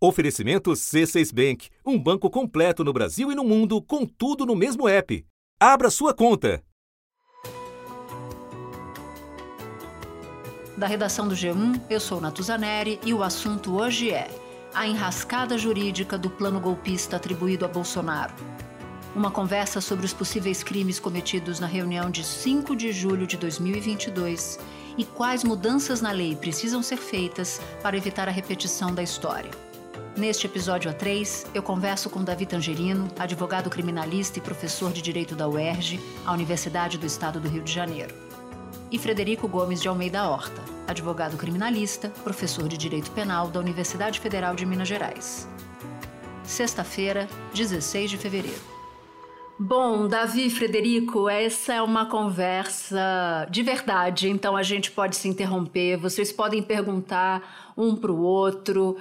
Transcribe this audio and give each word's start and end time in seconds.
Oferecimento 0.00 0.70
C6 0.70 1.34
Bank, 1.34 1.70
um 1.84 1.98
banco 1.98 2.30
completo 2.30 2.84
no 2.84 2.92
Brasil 2.92 3.32
e 3.32 3.34
no 3.34 3.42
mundo, 3.42 3.82
com 3.82 4.06
tudo 4.06 4.46
no 4.46 4.54
mesmo 4.54 4.88
app. 4.88 5.26
Abra 5.58 5.90
sua 5.90 6.14
conta. 6.14 6.62
Da 10.76 10.86
redação 10.86 11.26
do 11.26 11.34
G1, 11.34 11.80
eu 11.90 11.98
sou 11.98 12.20
Natuzaneri 12.20 13.00
e 13.04 13.12
o 13.12 13.24
assunto 13.24 13.74
hoje 13.74 14.10
é 14.10 14.30
a 14.72 14.86
enrascada 14.86 15.58
jurídica 15.58 16.16
do 16.16 16.30
plano 16.30 16.60
golpista 16.60 17.16
atribuído 17.16 17.64
a 17.64 17.68
Bolsonaro. 17.68 18.34
Uma 19.16 19.32
conversa 19.32 19.80
sobre 19.80 20.06
os 20.06 20.12
possíveis 20.12 20.62
crimes 20.62 21.00
cometidos 21.00 21.58
na 21.58 21.66
reunião 21.66 22.08
de 22.08 22.22
5 22.22 22.76
de 22.76 22.92
julho 22.92 23.26
de 23.26 23.36
2022 23.36 24.60
e 24.96 25.04
quais 25.04 25.42
mudanças 25.42 26.00
na 26.00 26.12
lei 26.12 26.36
precisam 26.36 26.84
ser 26.84 26.98
feitas 26.98 27.60
para 27.82 27.96
evitar 27.96 28.28
a 28.28 28.32
repetição 28.32 28.94
da 28.94 29.02
história. 29.02 29.67
Neste 30.18 30.46
episódio 30.46 30.92
A3, 30.92 31.46
eu 31.54 31.62
converso 31.62 32.10
com 32.10 32.24
Davi 32.24 32.44
Tangerino, 32.44 33.08
advogado 33.16 33.70
criminalista 33.70 34.40
e 34.40 34.42
professor 34.42 34.92
de 34.92 35.00
Direito 35.00 35.36
da 35.36 35.48
UERJ, 35.48 36.00
a 36.26 36.32
Universidade 36.32 36.98
do 36.98 37.06
Estado 37.06 37.38
do 37.38 37.48
Rio 37.48 37.62
de 37.62 37.72
Janeiro. 37.72 38.12
E 38.90 38.98
Frederico 38.98 39.46
Gomes 39.46 39.80
de 39.80 39.86
Almeida 39.86 40.28
Horta, 40.28 40.60
advogado 40.88 41.36
criminalista, 41.36 42.08
professor 42.24 42.66
de 42.66 42.76
Direito 42.76 43.12
Penal 43.12 43.46
da 43.46 43.60
Universidade 43.60 44.18
Federal 44.18 44.56
de 44.56 44.66
Minas 44.66 44.88
Gerais. 44.88 45.48
Sexta-feira, 46.42 47.28
16 47.54 48.10
de 48.10 48.18
fevereiro. 48.18 48.78
Bom, 49.60 50.06
Davi 50.06 50.50
Frederico, 50.50 51.28
essa 51.28 51.74
é 51.74 51.82
uma 51.82 52.06
conversa 52.06 53.46
de 53.50 53.62
verdade, 53.62 54.28
então 54.28 54.56
a 54.56 54.62
gente 54.62 54.90
pode 54.90 55.16
se 55.16 55.28
interromper, 55.28 55.96
vocês 55.96 56.32
podem 56.32 56.62
perguntar 56.62 57.72
um 57.76 57.96
para 57.96 58.12
o 58.12 58.20
outro 58.20 58.96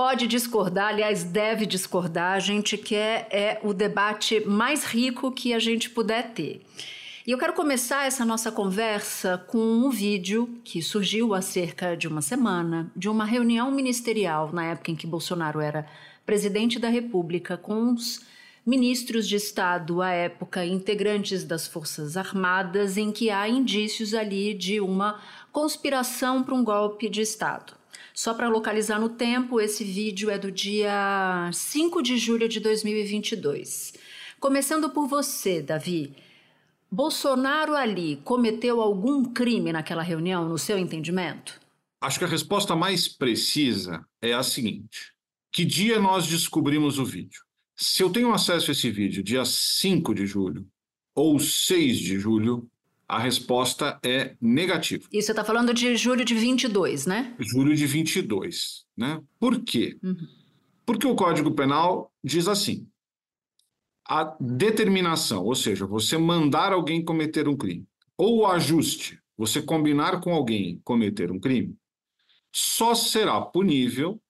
pode 0.00 0.26
discordar, 0.26 0.94
aliás, 0.94 1.24
deve 1.24 1.66
discordar. 1.66 2.32
A 2.32 2.38
gente 2.38 2.78
quer 2.78 3.28
é 3.30 3.60
o 3.62 3.74
debate 3.74 4.40
mais 4.46 4.82
rico 4.82 5.30
que 5.30 5.52
a 5.52 5.58
gente 5.58 5.90
puder 5.90 6.32
ter. 6.32 6.62
E 7.26 7.30
eu 7.30 7.36
quero 7.36 7.52
começar 7.52 8.06
essa 8.06 8.24
nossa 8.24 8.50
conversa 8.50 9.36
com 9.36 9.58
um 9.58 9.90
vídeo 9.90 10.58
que 10.64 10.80
surgiu 10.80 11.34
há 11.34 11.42
cerca 11.42 11.94
de 11.94 12.08
uma 12.08 12.22
semana 12.22 12.90
de 12.96 13.10
uma 13.10 13.26
reunião 13.26 13.70
ministerial 13.70 14.50
na 14.54 14.64
época 14.64 14.90
em 14.90 14.96
que 14.96 15.06
Bolsonaro 15.06 15.60
era 15.60 15.86
presidente 16.24 16.78
da 16.78 16.88
República 16.88 17.58
com 17.58 17.92
os 17.92 18.24
ministros 18.64 19.28
de 19.28 19.36
Estado 19.36 20.00
à 20.00 20.12
época, 20.12 20.64
integrantes 20.64 21.44
das 21.44 21.68
Forças 21.68 22.16
Armadas, 22.16 22.96
em 22.96 23.12
que 23.12 23.28
há 23.28 23.46
indícios 23.46 24.14
ali 24.14 24.54
de 24.54 24.80
uma 24.80 25.20
conspiração 25.52 26.42
para 26.42 26.54
um 26.54 26.64
golpe 26.64 27.06
de 27.06 27.20
Estado. 27.20 27.79
Só 28.14 28.34
para 28.34 28.48
localizar 28.48 29.00
no 29.00 29.08
tempo, 29.08 29.60
esse 29.60 29.84
vídeo 29.84 30.30
é 30.30 30.38
do 30.38 30.50
dia 30.50 31.50
5 31.52 32.02
de 32.02 32.18
julho 32.18 32.48
de 32.48 32.60
2022. 32.60 33.94
Começando 34.38 34.90
por 34.90 35.06
você, 35.06 35.62
Davi. 35.62 36.14
Bolsonaro 36.90 37.76
ali 37.76 38.16
cometeu 38.24 38.80
algum 38.80 39.24
crime 39.24 39.72
naquela 39.72 40.02
reunião, 40.02 40.48
no 40.48 40.58
seu 40.58 40.76
entendimento? 40.76 41.60
Acho 42.00 42.18
que 42.18 42.24
a 42.24 42.28
resposta 42.28 42.74
mais 42.74 43.06
precisa 43.06 44.04
é 44.20 44.32
a 44.32 44.42
seguinte: 44.42 45.12
que 45.52 45.64
dia 45.64 46.00
nós 46.00 46.26
descobrimos 46.26 46.98
o 46.98 47.04
vídeo? 47.04 47.42
Se 47.76 48.02
eu 48.02 48.10
tenho 48.10 48.32
acesso 48.32 48.70
a 48.70 48.72
esse 48.72 48.90
vídeo 48.90 49.22
dia 49.22 49.44
5 49.44 50.14
de 50.14 50.26
julho 50.26 50.66
ou 51.14 51.38
6 51.38 51.98
de 51.98 52.18
julho, 52.18 52.69
a 53.10 53.18
resposta 53.18 53.98
é 54.04 54.36
negativa. 54.40 55.08
E 55.12 55.20
você 55.20 55.32
está 55.32 55.44
falando 55.44 55.74
de 55.74 55.96
julho 55.96 56.24
de 56.24 56.32
22, 56.32 57.06
né? 57.06 57.34
Julho 57.40 57.74
de 57.74 57.84
22, 57.84 58.86
né? 58.96 59.20
Por 59.36 59.64
quê? 59.64 59.98
Uhum. 60.00 60.28
Porque 60.86 61.08
o 61.08 61.16
Código 61.16 61.50
Penal 61.50 62.12
diz 62.22 62.46
assim: 62.46 62.86
a 64.08 64.36
determinação, 64.38 65.44
ou 65.44 65.56
seja, 65.56 65.86
você 65.86 66.16
mandar 66.16 66.72
alguém 66.72 67.04
cometer 67.04 67.48
um 67.48 67.56
crime, 67.56 67.84
ou 68.16 68.38
o 68.38 68.46
ajuste, 68.46 69.18
você 69.36 69.60
combinar 69.60 70.20
com 70.20 70.32
alguém 70.32 70.80
cometer 70.84 71.32
um 71.32 71.40
crime, 71.40 71.76
só 72.54 72.94
será 72.94 73.40
punível 73.40 74.22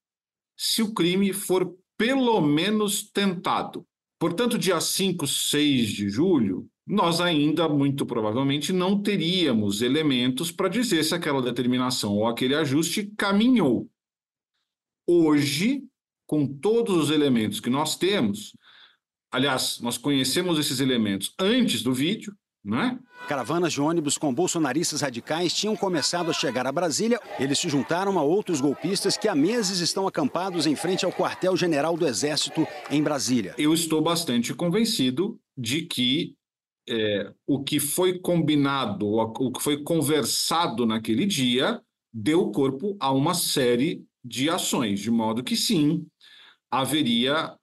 se 0.56 0.80
o 0.80 0.94
crime 0.94 1.34
for 1.34 1.76
pelo 1.98 2.40
menos 2.40 3.02
tentado. 3.02 3.86
Portanto, 4.18 4.56
dia 4.56 4.80
5, 4.80 5.26
6 5.26 5.88
de 5.88 6.08
julho, 6.08 6.66
nós 6.90 7.20
ainda, 7.20 7.68
muito 7.68 8.04
provavelmente, 8.04 8.72
não 8.72 9.00
teríamos 9.00 9.80
elementos 9.80 10.50
para 10.50 10.68
dizer 10.68 11.04
se 11.04 11.14
aquela 11.14 11.40
determinação 11.40 12.14
ou 12.16 12.26
aquele 12.26 12.52
ajuste 12.52 13.12
caminhou. 13.16 13.88
Hoje, 15.06 15.84
com 16.26 16.46
todos 16.46 16.96
os 16.96 17.10
elementos 17.10 17.60
que 17.60 17.70
nós 17.70 17.96
temos, 17.96 18.56
aliás, 19.30 19.78
nós 19.80 19.96
conhecemos 19.96 20.58
esses 20.58 20.80
elementos 20.80 21.32
antes 21.38 21.80
do 21.82 21.94
vídeo, 21.94 22.34
é? 22.66 22.98
Caravanas 23.26 23.72
de 23.72 23.80
ônibus 23.80 24.18
com 24.18 24.34
bolsonaristas 24.34 25.00
radicais 25.00 25.54
tinham 25.54 25.74
começado 25.74 26.28
a 26.28 26.34
chegar 26.34 26.66
a 26.66 26.72
Brasília. 26.72 27.18
Eles 27.38 27.58
se 27.58 27.70
juntaram 27.70 28.18
a 28.18 28.22
outros 28.22 28.60
golpistas 28.60 29.16
que 29.16 29.28
há 29.28 29.34
meses 29.34 29.78
estão 29.78 30.06
acampados 30.06 30.66
em 30.66 30.76
frente 30.76 31.04
ao 31.04 31.12
quartel-general 31.12 31.96
do 31.96 32.06
Exército 32.06 32.66
em 32.90 33.02
Brasília. 33.02 33.54
Eu 33.56 33.72
estou 33.72 34.02
bastante 34.02 34.52
convencido 34.52 35.40
de 35.56 35.82
que 35.82 36.36
é, 36.90 37.32
o 37.46 37.62
que 37.62 37.78
foi 37.78 38.18
combinado, 38.18 39.06
o 39.06 39.52
que 39.52 39.62
foi 39.62 39.82
conversado 39.82 40.84
naquele 40.84 41.24
dia, 41.24 41.80
deu 42.12 42.50
corpo 42.50 42.96
a 42.98 43.12
uma 43.12 43.32
série 43.32 44.04
de 44.24 44.50
ações, 44.50 44.98
de 44.98 45.10
modo 45.10 45.44
que 45.44 45.56
sim, 45.56 46.04
haveria, 46.68 47.54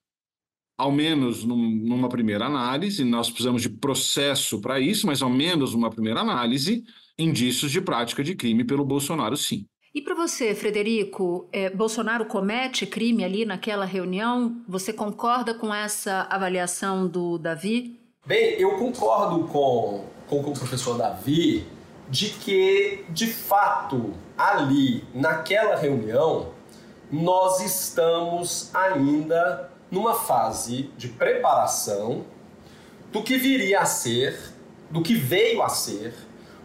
ao 0.78 0.92
menos 0.92 1.44
num, 1.44 1.70
numa 1.70 2.08
primeira 2.08 2.46
análise, 2.46 3.04
nós 3.04 3.30
precisamos 3.30 3.62
de 3.62 3.70
processo 3.70 4.62
para 4.62 4.80
isso, 4.80 5.06
mas 5.06 5.22
ao 5.22 5.30
menos 5.30 5.74
numa 5.74 5.90
primeira 5.90 6.22
análise, 6.22 6.84
indícios 7.20 7.72
de 7.72 7.82
prática 7.82 8.24
de 8.24 8.34
crime 8.34 8.64
pelo 8.64 8.86
Bolsonaro, 8.86 9.36
sim. 9.36 9.66
E 9.94 10.02
para 10.02 10.16
você, 10.16 10.54
Frederico, 10.54 11.50
é, 11.52 11.70
Bolsonaro 11.70 12.26
comete 12.28 12.86
crime 12.86 13.24
ali 13.24 13.46
naquela 13.46 13.84
reunião? 13.84 14.64
Você 14.68 14.94
concorda 14.94 15.54
com 15.54 15.74
essa 15.74 16.28
avaliação 16.30 17.08
do 17.08 17.38
Davi? 17.38 18.06
Bem, 18.28 18.60
eu 18.60 18.72
concordo 18.72 19.46
com, 19.46 20.04
com 20.28 20.42
o 20.42 20.54
professor 20.54 20.98
Davi 20.98 21.66
de 22.10 22.28
que, 22.32 23.06
de 23.08 23.26
fato, 23.26 24.14
ali, 24.38 25.06
naquela 25.14 25.78
reunião, 25.78 26.50
nós 27.10 27.62
estamos 27.62 28.70
ainda 28.76 29.72
numa 29.90 30.14
fase 30.14 30.92
de 30.98 31.08
preparação 31.08 32.26
do 33.14 33.24
que 33.24 33.38
viria 33.38 33.80
a 33.80 33.86
ser, 33.86 34.38
do 34.92 35.02
que 35.02 35.16
veio 35.16 35.64
a 35.64 35.70
ser, 35.70 36.14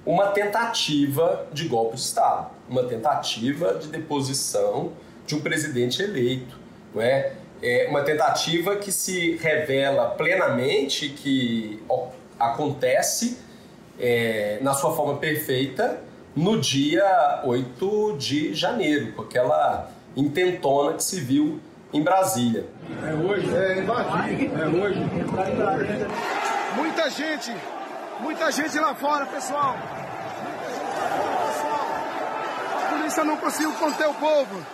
uma 0.04 0.32
tentativa 0.32 1.46
de 1.52 1.68
golpe 1.68 1.94
de 1.94 2.00
Estado, 2.00 2.50
uma 2.68 2.82
tentativa 2.82 3.74
de 3.74 3.86
deposição 3.86 4.94
de 5.24 5.36
um 5.36 5.40
presidente 5.40 6.02
eleito, 6.02 6.58
não 6.92 7.00
é? 7.00 7.36
É 7.62 7.86
uma 7.88 8.02
tentativa 8.02 8.74
que 8.76 8.90
se 8.90 9.36
revela 9.36 10.10
plenamente 10.10 11.08
que 11.10 11.80
acontece 12.38 13.38
é, 14.00 14.58
na 14.60 14.74
sua 14.74 14.94
forma 14.96 15.16
perfeita 15.18 16.00
no 16.34 16.60
dia 16.60 17.42
8 17.44 18.16
de 18.18 18.52
janeiro, 18.52 19.12
com 19.12 19.22
aquela 19.22 19.90
intentona 20.16 20.94
que 20.94 21.04
se 21.04 21.20
viu 21.20 21.60
em 21.92 22.02
Brasília. 22.02 22.66
É 23.06 23.14
hoje, 23.14 23.54
é 23.54 23.78
invadir, 23.78 24.50
é 24.58 24.66
hoje. 24.66 24.98
Muita 26.74 27.10
gente, 27.10 27.54
muita 28.18 28.50
gente 28.50 28.78
lá 28.78 28.94
fora, 28.94 29.26
pessoal. 29.26 29.76
Muita 29.76 29.86
gente 29.86 30.10
lá 30.90 31.14
fora, 31.14 31.46
pessoal. 31.46 31.82
A 32.74 32.96
polícia 32.96 33.24
não 33.24 33.36
conseguiu 33.36 33.72
conter 33.74 34.08
o 34.08 34.14
povo. 34.14 34.66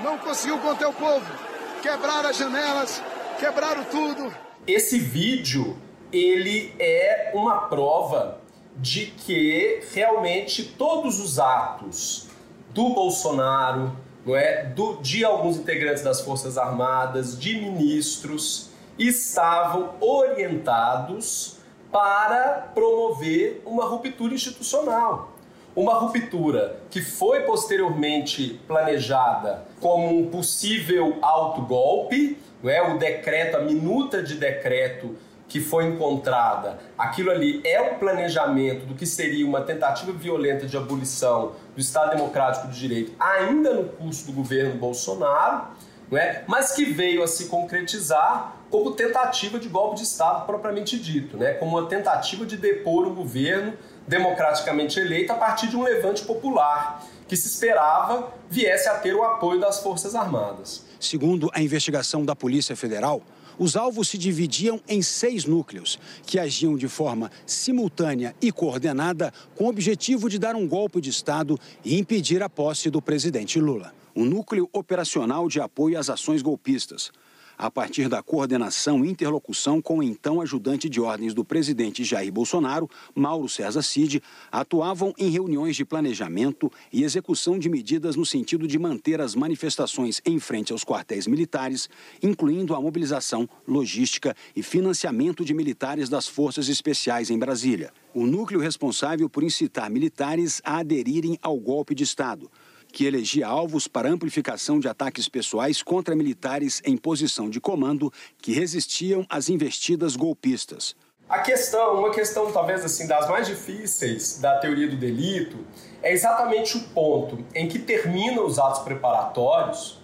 Não 0.00 0.18
conseguiu 0.18 0.58
conter 0.58 0.86
o 0.86 0.92
povo 0.92 1.43
quebraram 1.84 2.30
as 2.30 2.38
janelas, 2.38 3.02
quebraram 3.38 3.84
tudo. 3.84 4.34
Esse 4.66 4.98
vídeo, 4.98 5.76
ele 6.10 6.74
é 6.78 7.30
uma 7.34 7.68
prova 7.68 8.40
de 8.74 9.08
que 9.08 9.82
realmente 9.92 10.64
todos 10.64 11.20
os 11.20 11.38
atos 11.38 12.28
do 12.70 12.88
Bolsonaro, 12.94 13.94
não 14.24 14.34
é, 14.34 14.64
do, 14.64 14.96
de 15.02 15.26
alguns 15.26 15.58
integrantes 15.58 16.02
das 16.02 16.22
Forças 16.22 16.56
Armadas, 16.56 17.38
de 17.38 17.60
ministros, 17.60 18.70
estavam 18.98 19.94
orientados 20.00 21.58
para 21.92 22.70
promover 22.74 23.62
uma 23.66 23.84
ruptura 23.84 24.34
institucional. 24.34 25.33
Uma 25.76 25.94
ruptura 25.94 26.76
que 26.88 27.00
foi 27.00 27.40
posteriormente 27.40 28.60
planejada 28.66 29.64
como 29.80 30.16
um 30.16 30.30
possível 30.30 31.18
autogolpe, 31.20 32.38
não 32.62 32.70
é? 32.70 32.94
o 32.94 32.96
decreto, 32.96 33.56
a 33.56 33.60
minuta 33.60 34.22
de 34.22 34.36
decreto 34.36 35.16
que 35.48 35.60
foi 35.60 35.86
encontrada, 35.86 36.78
aquilo 36.96 37.30
ali 37.30 37.60
é 37.64 37.80
o 37.80 37.96
planejamento 37.96 38.86
do 38.86 38.94
que 38.94 39.04
seria 39.04 39.46
uma 39.46 39.60
tentativa 39.60 40.12
violenta 40.12 40.66
de 40.66 40.76
abolição 40.76 41.52
do 41.74 41.80
Estado 41.80 42.16
Democrático 42.16 42.68
de 42.68 42.78
Direito, 42.78 43.12
ainda 43.18 43.74
no 43.74 43.84
curso 43.84 44.26
do 44.26 44.32
governo 44.32 44.76
Bolsonaro, 44.76 45.68
não 46.10 46.18
é? 46.18 46.44
mas 46.46 46.72
que 46.72 46.84
veio 46.84 47.22
a 47.22 47.26
se 47.26 47.46
concretizar 47.46 48.53
como 48.70 48.92
tentativa 48.92 49.58
de 49.58 49.68
golpe 49.68 49.96
de 49.96 50.02
Estado 50.02 50.46
propriamente 50.46 50.98
dito, 50.98 51.36
né? 51.36 51.54
como 51.54 51.78
uma 51.78 51.88
tentativa 51.88 52.44
de 52.44 52.56
depor 52.56 53.06
o 53.06 53.14
governo 53.14 53.74
democraticamente 54.06 54.98
eleito 55.00 55.32
a 55.32 55.36
partir 55.36 55.68
de 55.68 55.76
um 55.76 55.82
levante 55.82 56.24
popular 56.24 57.02
que 57.26 57.36
se 57.36 57.48
esperava 57.48 58.32
viesse 58.50 58.88
a 58.88 58.94
ter 58.94 59.14
o 59.14 59.22
apoio 59.22 59.60
das 59.60 59.82
Forças 59.82 60.14
Armadas. 60.14 60.84
Segundo 61.00 61.50
a 61.52 61.62
investigação 61.62 62.24
da 62.24 62.36
Polícia 62.36 62.76
Federal, 62.76 63.22
os 63.58 63.76
alvos 63.76 64.08
se 64.08 64.18
dividiam 64.18 64.80
em 64.88 65.00
seis 65.00 65.44
núcleos, 65.44 65.98
que 66.26 66.38
agiam 66.38 66.76
de 66.76 66.88
forma 66.88 67.30
simultânea 67.46 68.34
e 68.42 68.50
coordenada 68.50 69.32
com 69.54 69.64
o 69.64 69.68
objetivo 69.68 70.28
de 70.28 70.38
dar 70.38 70.56
um 70.56 70.66
golpe 70.66 71.00
de 71.00 71.10
Estado 71.10 71.58
e 71.84 71.98
impedir 71.98 72.42
a 72.42 72.48
posse 72.48 72.90
do 72.90 73.00
presidente 73.00 73.60
Lula. 73.60 73.94
O 74.14 74.24
núcleo 74.24 74.68
operacional 74.72 75.48
de 75.48 75.60
apoio 75.60 75.98
às 75.98 76.10
ações 76.10 76.42
golpistas, 76.42 77.10
a 77.56 77.70
partir 77.70 78.08
da 78.08 78.22
coordenação 78.22 79.04
e 79.04 79.10
interlocução 79.10 79.80
com 79.80 79.98
o 79.98 80.02
então 80.02 80.40
ajudante 80.40 80.88
de 80.88 81.00
ordens 81.00 81.34
do 81.34 81.44
presidente 81.44 82.04
Jair 82.04 82.32
Bolsonaro, 82.32 82.88
Mauro 83.14 83.48
César 83.48 83.82
Cid, 83.82 84.22
atuavam 84.50 85.14
em 85.18 85.30
reuniões 85.30 85.76
de 85.76 85.84
planejamento 85.84 86.70
e 86.92 87.04
execução 87.04 87.58
de 87.58 87.68
medidas 87.68 88.16
no 88.16 88.26
sentido 88.26 88.66
de 88.66 88.78
manter 88.78 89.20
as 89.20 89.34
manifestações 89.34 90.20
em 90.24 90.38
frente 90.38 90.72
aos 90.72 90.84
quartéis 90.84 91.26
militares, 91.26 91.88
incluindo 92.22 92.74
a 92.74 92.80
mobilização, 92.80 93.48
logística 93.66 94.36
e 94.54 94.62
financiamento 94.62 95.44
de 95.44 95.54
militares 95.54 96.08
das 96.08 96.26
forças 96.26 96.68
especiais 96.68 97.30
em 97.30 97.38
Brasília. 97.38 97.92
O 98.14 98.26
núcleo 98.26 98.60
responsável 98.60 99.28
por 99.28 99.42
incitar 99.42 99.90
militares 99.90 100.60
a 100.64 100.78
aderirem 100.78 101.38
ao 101.42 101.58
golpe 101.58 101.94
de 101.94 102.04
Estado 102.04 102.50
que 102.94 103.04
elegia 103.04 103.48
alvos 103.48 103.88
para 103.88 104.08
amplificação 104.08 104.78
de 104.78 104.86
ataques 104.86 105.28
pessoais 105.28 105.82
contra 105.82 106.14
militares 106.14 106.80
em 106.84 106.96
posição 106.96 107.50
de 107.50 107.60
comando 107.60 108.10
que 108.40 108.52
resistiam 108.52 109.26
às 109.28 109.48
investidas 109.48 110.14
golpistas. 110.14 110.94
A 111.28 111.40
questão, 111.40 111.98
uma 111.98 112.10
questão 112.10 112.52
talvez 112.52 112.84
assim 112.84 113.08
das 113.08 113.28
mais 113.28 113.48
difíceis 113.48 114.38
da 114.38 114.58
teoria 114.58 114.86
do 114.86 114.96
delito, 114.96 115.58
é 116.00 116.12
exatamente 116.12 116.76
o 116.76 116.84
ponto 116.90 117.44
em 117.52 117.66
que 117.66 117.80
terminam 117.80 118.46
os 118.46 118.60
atos 118.60 118.82
preparatórios 118.82 119.98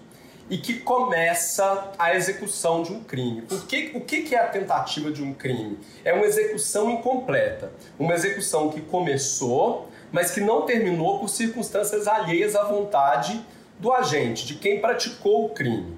e 0.48 0.58
que 0.58 0.80
começa 0.80 1.92
a 1.96 2.16
execução 2.16 2.82
de 2.82 2.92
um 2.92 3.04
crime. 3.04 3.42
Porque, 3.42 3.92
o 3.94 4.00
que 4.00 4.34
é 4.34 4.40
a 4.40 4.48
tentativa 4.48 5.12
de 5.12 5.22
um 5.22 5.32
crime? 5.32 5.78
É 6.04 6.12
uma 6.12 6.26
execução 6.26 6.90
incompleta. 6.90 7.72
Uma 7.96 8.14
execução 8.14 8.68
que 8.68 8.80
começou, 8.80 9.88
mas 10.12 10.30
que 10.30 10.40
não 10.40 10.62
terminou 10.62 11.18
por 11.18 11.28
circunstâncias 11.28 12.06
alheias 12.06 12.56
à 12.56 12.64
vontade 12.64 13.44
do 13.78 13.92
agente, 13.92 14.46
de 14.46 14.54
quem 14.54 14.80
praticou 14.80 15.46
o 15.46 15.48
crime. 15.50 15.96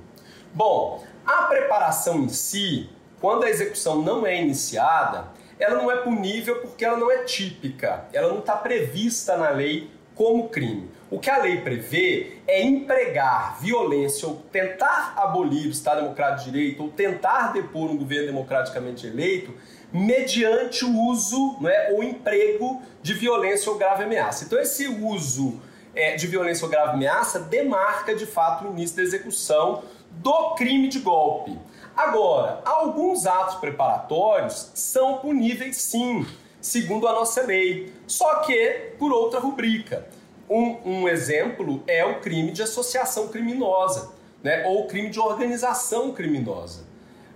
Bom, 0.54 1.02
a 1.26 1.44
preparação 1.44 2.20
em 2.20 2.28
si, 2.28 2.88
quando 3.20 3.44
a 3.44 3.50
execução 3.50 4.02
não 4.02 4.26
é 4.26 4.40
iniciada, 4.40 5.28
ela 5.58 5.80
não 5.80 5.90
é 5.90 5.96
punível 5.96 6.60
porque 6.60 6.84
ela 6.84 6.96
não 6.96 7.10
é 7.10 7.24
típica, 7.24 8.06
ela 8.12 8.28
não 8.28 8.40
está 8.40 8.56
prevista 8.56 9.36
na 9.36 9.50
lei 9.50 9.90
como 10.14 10.48
crime. 10.48 10.90
O 11.10 11.18
que 11.18 11.30
a 11.30 11.38
lei 11.38 11.60
prevê 11.60 12.38
é 12.46 12.62
empregar 12.62 13.60
violência 13.60 14.26
ou 14.26 14.36
tentar 14.50 15.14
abolir 15.16 15.66
o 15.66 15.70
Estado 15.70 16.02
Democrático 16.02 16.44
de 16.44 16.50
Direito 16.50 16.82
ou 16.82 16.88
tentar 16.88 17.52
depor 17.52 17.90
um 17.90 17.98
governo 17.98 18.26
democraticamente 18.26 19.06
eleito 19.06 19.52
mediante 19.92 20.84
o 20.84 20.98
uso 21.08 21.56
né, 21.60 21.90
ou 21.92 22.02
emprego 22.02 22.80
de 23.02 23.12
violência 23.12 23.70
ou 23.70 23.76
grave 23.76 24.04
ameaça. 24.04 24.44
Então, 24.44 24.58
esse 24.58 24.88
uso 24.88 25.60
é, 25.94 26.16
de 26.16 26.26
violência 26.26 26.64
ou 26.64 26.70
grave 26.70 26.92
ameaça 26.92 27.40
demarca 27.40 28.14
de 28.14 28.24
fato 28.24 28.64
o 28.64 28.70
início 28.70 28.96
da 28.96 29.02
execução 29.02 29.82
do 30.10 30.54
crime 30.54 30.88
de 30.88 31.00
golpe. 31.00 31.58
Agora, 31.96 32.62
alguns 32.64 33.26
atos 33.26 33.56
preparatórios 33.56 34.70
são 34.74 35.18
puníveis 35.18 35.76
sim, 35.76 36.26
segundo 36.60 37.06
a 37.06 37.12
nossa 37.12 37.42
lei, 37.42 37.92
só 38.06 38.36
que 38.36 38.94
por 38.98 39.12
outra 39.12 39.40
rubrica. 39.40 40.06
Um, 40.48 40.78
um 40.84 41.08
exemplo 41.08 41.82
é 41.86 42.04
o 42.04 42.20
crime 42.20 42.50
de 42.50 42.62
associação 42.62 43.28
criminosa, 43.28 44.12
né, 44.42 44.64
ou 44.66 44.86
crime 44.86 45.10
de 45.10 45.20
organização 45.20 46.12
criminosa. 46.12 46.84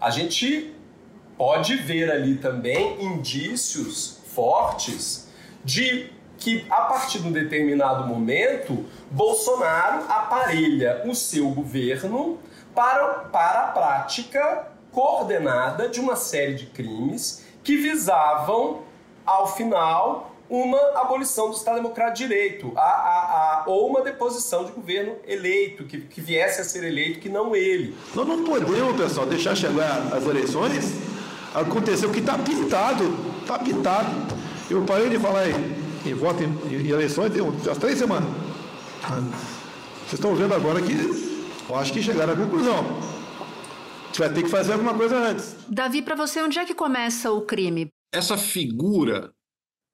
A 0.01 0.11
gente 0.11 0.76
pode 1.37 1.77
ver 1.77 2.11
ali 2.11 2.37
também 2.37 3.03
indícios 3.05 4.19
fortes 4.35 5.29
de 5.65 6.11
que 6.39 6.67
a 6.71 6.83
partir 6.83 7.21
de 7.21 7.29
um 7.29 7.33
determinado 7.33 8.07
momento 8.07 8.85
Bolsonaro 9.11 10.05
aparelha 10.09 11.03
o 11.07 11.15
seu 11.15 11.49
governo 11.51 12.39
para, 12.75 13.07
para 13.33 13.65
a 13.65 13.69
prática 13.69 14.69
coordenada 14.93 15.89
de 15.89 16.01
uma 16.01 16.17
série 16.17 16.55
de 16.55 16.67
crimes 16.67 17.45
que 17.63 17.77
visavam, 17.77 18.83
ao 19.25 19.55
final, 19.57 20.37
uma 20.49 20.79
abolição 21.01 21.51
do 21.51 21.57
Estado 21.57 21.77
Democrático 21.77 22.19
de 22.19 22.29
Direito, 22.29 22.73
a, 22.77 22.81
a, 22.81 22.85
a, 22.85 23.65
ou 23.67 23.89
uma 23.89 24.03
deposição 24.03 24.65
de 24.65 24.73
governo 24.73 25.17
eleito, 25.27 25.85
que, 25.85 26.01
que 26.01 26.21
viesse 26.21 26.61
a 26.61 26.65
ser 26.65 26.85
eleito, 26.85 27.19
que 27.19 27.29
não 27.29 27.57
ele. 27.57 27.97
Nós 28.15 28.27
não 28.27 28.45
podemos, 28.45 28.97
pessoal, 28.97 29.27
deixar 29.27 29.57
chegar 29.57 29.99
as 30.13 30.25
eleições 30.25 31.16
aconteceu 31.61 32.11
que 32.13 32.21
está 32.21 32.39
pintado, 32.39 33.05
está 33.41 33.59
pintado. 33.59 34.11
Eu 34.71 34.85
parei 34.85 35.09
de 35.09 35.19
falar 35.19 35.49
em, 35.49 36.11
em 36.11 36.15
voto 36.15 36.43
em, 36.43 36.49
em 36.75 36.89
eleições 36.89 37.33
tem 37.33 37.41
umas 37.41 37.79
três 37.79 37.99
semanas. 37.99 38.29
Vocês 40.01 40.15
estão 40.15 40.35
vendo 40.35 40.55
agora 40.55 40.81
que 40.83 40.93
eu 41.69 41.77
acho 41.77 41.93
que 41.93 42.03
chegaram 42.03 42.35
à 42.35 42.37
conclusão. 42.37 42.79
A 42.79 44.07
gente 44.07 44.19
vai 44.19 44.33
ter 44.33 44.43
que 44.43 44.49
fazer 44.49 44.73
alguma 44.73 44.95
coisa 44.95 45.17
antes. 45.17 45.57
Davi, 45.69 46.03
para 46.03 46.15
você, 46.15 46.43
onde 46.43 46.59
é 46.59 46.65
que 46.65 46.75
começa 46.75 47.33
o 47.33 47.43
crime? 47.43 47.89
Essa 48.13 48.37
figura, 48.37 49.33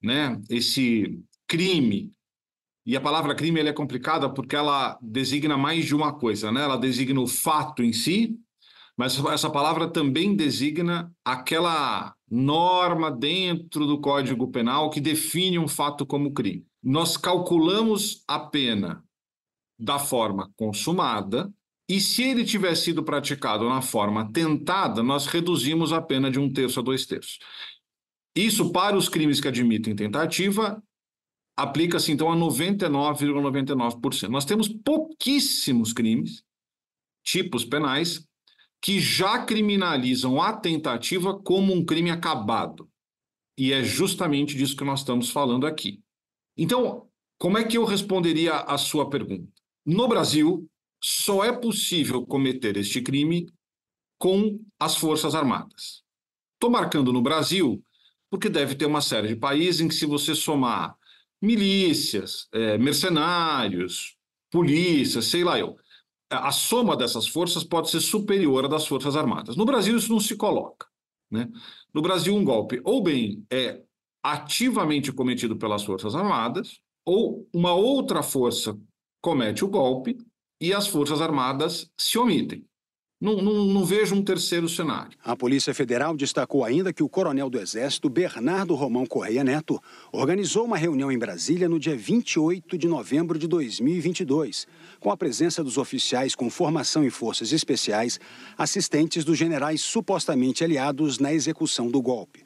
né, 0.02 0.40
esse 0.48 1.18
crime, 1.48 2.12
e 2.84 2.96
a 2.96 3.00
palavra 3.00 3.34
crime 3.34 3.60
é 3.60 3.72
complicada 3.72 4.28
porque 4.28 4.56
ela 4.56 4.98
designa 5.00 5.56
mais 5.56 5.84
de 5.84 5.94
uma 5.94 6.12
coisa, 6.12 6.50
né? 6.50 6.62
Ela 6.62 6.76
designa 6.76 7.20
o 7.20 7.26
fato 7.26 7.82
em 7.82 7.92
si, 7.92 8.36
mas 8.96 9.18
essa 9.24 9.50
palavra 9.50 9.88
também 9.88 10.36
designa 10.36 11.12
aquela 11.24 12.14
norma 12.30 13.10
dentro 13.10 13.86
do 13.86 14.00
Código 14.00 14.48
Penal 14.48 14.90
que 14.90 15.00
define 15.00 15.58
um 15.58 15.68
fato 15.68 16.04
como 16.04 16.32
crime. 16.32 16.66
Nós 16.82 17.16
calculamos 17.16 18.22
a 18.26 18.38
pena 18.38 19.04
da 19.78 19.98
forma 19.98 20.50
consumada, 20.56 21.52
e 21.88 22.00
se 22.00 22.22
ele 22.22 22.44
tiver 22.44 22.74
sido 22.74 23.02
praticado 23.02 23.68
na 23.68 23.82
forma 23.82 24.30
tentada, 24.32 25.02
nós 25.02 25.26
reduzimos 25.26 25.93
a 25.93 26.00
pena 26.00 26.31
de 26.31 26.38
um 26.38 26.50
terço 26.50 26.81
a 26.81 26.82
dois 26.82 27.05
terços. 27.05 27.38
Isso, 28.34 28.72
para 28.72 28.96
os 28.96 29.08
crimes 29.08 29.40
que 29.40 29.48
admitem 29.48 29.94
tentativa, 29.94 30.82
aplica-se 31.56 32.12
então 32.12 32.31
a 32.31 32.36
99,99%. 32.36 34.00
,99%. 34.00 34.28
Nós 34.28 34.44
temos 34.44 34.69
pouquíssimos 34.69 35.93
crimes, 35.93 36.43
tipos 37.24 37.64
penais, 37.64 38.26
que 38.82 38.98
já 38.98 39.44
criminalizam 39.44 40.43
a 40.43 40.53
tentativa 40.53 41.39
como 41.39 41.72
um 41.72 41.84
crime 41.84 42.10
acabado. 42.10 42.91
E 43.56 43.72
é 43.72 43.84
justamente 43.84 44.56
disso 44.56 44.77
que 44.77 44.84
nós 44.84 45.01
estamos 45.01 45.31
falando 45.31 45.67
aqui. 45.67 46.03
Então, 46.56 47.08
como 47.39 47.56
é 47.56 47.65
que 47.65 47.79
eu 47.79 47.84
responderia 47.84 48.55
à 48.55 48.77
sua 48.77 49.08
pergunta? 49.08 49.53
No 49.86 50.08
Brasil, 50.08 50.69
só 51.03 51.44
é 51.44 51.53
possível 51.53 52.27
cometer 52.27 52.77
este 52.77 53.01
crime 53.01 53.46
com 54.19 54.60
as 54.79 54.96
Forças 54.96 55.34
Armadas. 55.34 56.03
Estou 56.55 56.70
marcando 56.70 57.12
no 57.12 57.22
Brasil 57.22 57.84
porque 58.31 58.48
deve 58.48 58.74
ter 58.74 58.86
uma 58.86 59.01
série 59.01 59.29
de 59.29 59.36
países 59.36 59.81
em 59.81 59.89
que, 59.89 59.94
se 59.94 60.06
você 60.06 60.34
somar 60.34 60.96
milícias, 61.41 62.48
é, 62.53 62.79
mercenários, 62.79 64.17
polícia, 64.51 65.20
sei 65.20 65.44
lá 65.44 65.58
eu, 65.58 65.77
a 66.39 66.51
soma 66.51 66.96
dessas 66.96 67.27
forças 67.27 67.65
pode 67.65 67.91
ser 67.91 68.01
superior 68.01 68.65
à 68.65 68.69
das 68.69 68.86
Forças 68.86 69.17
Armadas. 69.17 69.56
No 69.56 69.65
Brasil, 69.65 69.96
isso 69.96 70.12
não 70.12 70.20
se 70.20 70.36
coloca. 70.36 70.86
Né? 71.31 71.48
No 71.93 72.03
Brasil, 72.03 72.34
um 72.34 72.44
golpe 72.44 72.81
ou 72.84 73.03
bem 73.03 73.44
é 73.51 73.82
ativamente 74.22 75.12
cometido 75.12 75.56
pelas 75.56 75.82
Forças 75.82 76.15
Armadas, 76.15 76.81
ou 77.05 77.48
uma 77.53 77.74
outra 77.74 78.22
força 78.22 78.79
comete 79.20 79.65
o 79.65 79.69
golpe 79.69 80.17
e 80.60 80.72
as 80.72 80.86
Forças 80.86 81.20
Armadas 81.20 81.91
se 81.98 82.19
omitem. 82.19 82.65
Não, 83.22 83.41
não, 83.41 83.64
não, 83.67 83.84
vejo 83.84 84.17
um 84.17 84.22
terceiro 84.22 84.69
cenário. 84.69 85.12
A 85.24 85.36
Polícia 85.36 85.72
Federal 85.72 86.17
destacou 86.17 86.64
ainda 86.64 86.93
que 86.93 87.05
o 87.05 87.08
coronel 87.08 87.48
do 87.48 87.56
Exército, 87.56 88.10
Bernardo 88.10 88.74
Romão 88.74 89.06
Correia 89.06 89.44
Neto, 89.44 89.81
organizou 90.10 90.64
uma 90.64 90.76
reunião 90.76 91.12
em 91.12 91.17
Brasília 91.17 91.69
no 91.69 91.79
dia 91.79 91.96
28 91.96 92.76
de 92.76 92.88
novembro 92.88 93.38
de 93.38 93.46
2022, 93.46 94.67
com 94.98 95.08
a 95.08 95.17
presença 95.17 95.62
dos 95.62 95.79
oficiais 95.79 96.34
com 96.34 96.50
formação 96.50 97.05
em 97.05 97.10
forças 97.10 97.52
especiais, 97.52 98.19
assistentes 98.58 99.24
dos 99.24 99.38
generais 99.38 99.82
supostamente 99.82 100.64
aliados 100.64 101.20
na 101.20 101.32
execução 101.32 101.88
do 101.88 102.02
golpe. 102.02 102.43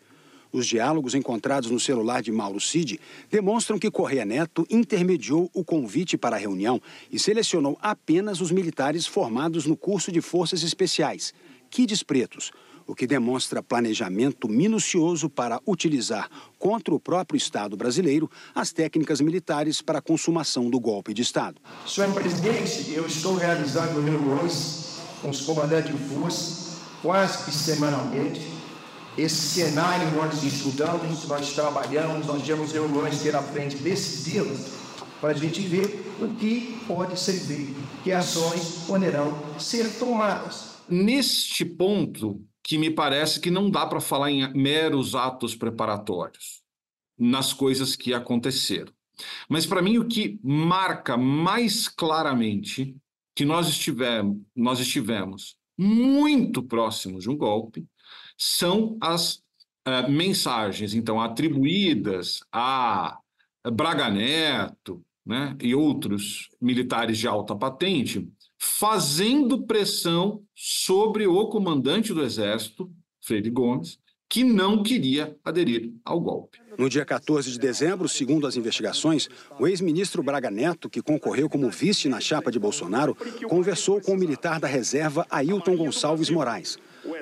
Os 0.57 0.67
diálogos 0.67 1.15
encontrados 1.15 1.71
no 1.71 1.79
celular 1.79 2.23
de 2.23 2.33
Mauro 2.33 2.59
Cid 2.59 2.99
demonstram 3.31 3.79
que 3.79 3.91
Correia 3.91 4.25
Neto 4.25 4.67
intermediou 4.71 5.51
o 5.53 5.63
convite 5.63 6.17
para 6.17 6.37
a 6.37 6.39
reunião 6.39 6.81
e 7.13 7.19
selecionou 7.19 7.77
apenas 7.79 8.41
os 8.41 8.51
militares 8.51 9.07
formados 9.07 9.67
no 9.67 9.77
curso 9.77 10.11
de 10.11 10.23
Forças 10.23 10.63
Especiais, 10.63 11.35
Kids 11.69 12.03
Pretos, 12.03 12.53
o 12.87 12.95
que 12.95 13.07
demonstra 13.07 13.63
planejamento 13.63 14.49
minucioso 14.49 15.29
para 15.29 15.61
utilizar 15.67 16.31
contra 16.59 16.95
o 16.95 16.99
próprio 16.99 17.37
Estado 17.37 17.77
brasileiro 17.77 18.31
as 18.55 18.73
técnicas 18.73 19.21
militares 19.21 19.83
para 19.83 19.99
a 19.99 20.03
consumação 20.03 20.71
do 20.71 20.81
golpe 20.81 21.13
de 21.13 21.21
Estado. 21.21 21.61
Senhor 21.87 22.15
presidente, 22.15 22.95
eu 22.95 23.07
estou 23.07 23.35
realizando 23.35 24.01
reuniões 24.01 25.01
com 25.21 25.29
os 25.29 25.43
comandantes 25.43 25.95
de 25.95 26.03
força 26.15 26.79
quase 27.03 27.45
que 27.45 27.53
semanalmente 27.53 28.56
esse 29.17 29.37
cenário 29.37 30.11
nós 30.15 30.43
estudamos, 30.43 31.27
nós 31.27 31.53
trabalhamos, 31.55 32.27
nós 32.27 32.43
temos 32.43 32.73
reuniões 32.73 33.23
pela 33.23 33.43
frente 33.43 33.77
decisivas 33.77 34.73
para 35.21 35.31
a 35.31 35.35
gente 35.35 35.61
ver 35.63 36.15
o 36.21 36.29
que 36.35 36.79
pode 36.87 37.19
ser 37.19 37.33
feito, 37.33 37.75
que 38.05 38.13
ações 38.13 38.85
poderão 38.87 39.33
ser 39.59 39.99
tomadas. 39.99 40.77
Neste 40.89 41.65
ponto, 41.65 42.45
que 42.63 42.77
me 42.77 42.91
parece 42.91 43.41
que 43.41 43.51
não 43.51 43.71
dá 43.71 43.87
para 43.87 44.01
falar 44.01 44.31
em 44.31 44.53
meros 44.53 45.15
atos 45.15 45.55
preparatórios 45.55 46.63
nas 47.19 47.53
coisas 47.53 47.97
que 47.97 48.13
aconteceram. 48.13 48.93
Mas 49.49 49.65
para 49.65 49.81
mim 49.81 49.97
o 49.97 50.07
que 50.07 50.39
marca 50.43 51.17
mais 51.17 51.89
claramente 51.89 52.95
que 53.35 53.45
nós 53.45 53.69
estivemos, 53.69 54.39
nós 54.55 54.79
estivemos 54.79 55.57
muito 55.79 56.63
próximos 56.63 57.23
de 57.23 57.31
um 57.31 57.37
golpe 57.37 57.87
são 58.37 58.97
as 59.01 59.43
uh, 59.87 60.11
mensagens, 60.11 60.95
então, 60.95 61.21
atribuídas 61.21 62.41
a 62.53 63.19
Braga 63.73 64.11
Neto 64.11 65.03
né, 65.25 65.57
e 65.61 65.75
outros 65.75 66.49
militares 66.61 67.19
de 67.19 67.27
alta 67.27 67.55
patente, 67.55 68.29
fazendo 68.59 69.67
pressão 69.67 70.43
sobre 70.55 71.27
o 71.27 71.49
comandante 71.49 72.15
do 72.15 72.23
Exército, 72.23 72.91
Freire 73.21 73.51
Gomes, 73.51 73.99
que 74.29 74.43
não 74.43 74.83
queria 74.83 75.37
aderir 75.45 75.93
ao 76.05 76.21
golpe. 76.21 76.59
No 76.77 76.89
dia 76.89 77.05
14 77.05 77.51
de 77.51 77.59
dezembro, 77.59 78.09
segundo 78.09 78.47
as 78.47 78.57
investigações, 78.57 79.29
o 79.59 79.67
ex-ministro 79.67 80.23
Braga 80.23 80.51
Neto, 80.51 80.91
que 80.91 81.01
concorreu 81.01 81.49
como 81.49 81.71
vice 81.71 82.09
na 82.09 82.21
chapa 82.21 82.51
de 82.51 82.59
Bolsonaro, 82.59 83.17
conversou 83.49 84.01
com 84.01 84.13
o 84.13 84.17
militar 84.17 84.61
da 84.61 84.67
reserva 84.67 85.27
Ailton 85.31 85.77
Gonçalves 85.77 86.29
Moraes. 86.29 86.77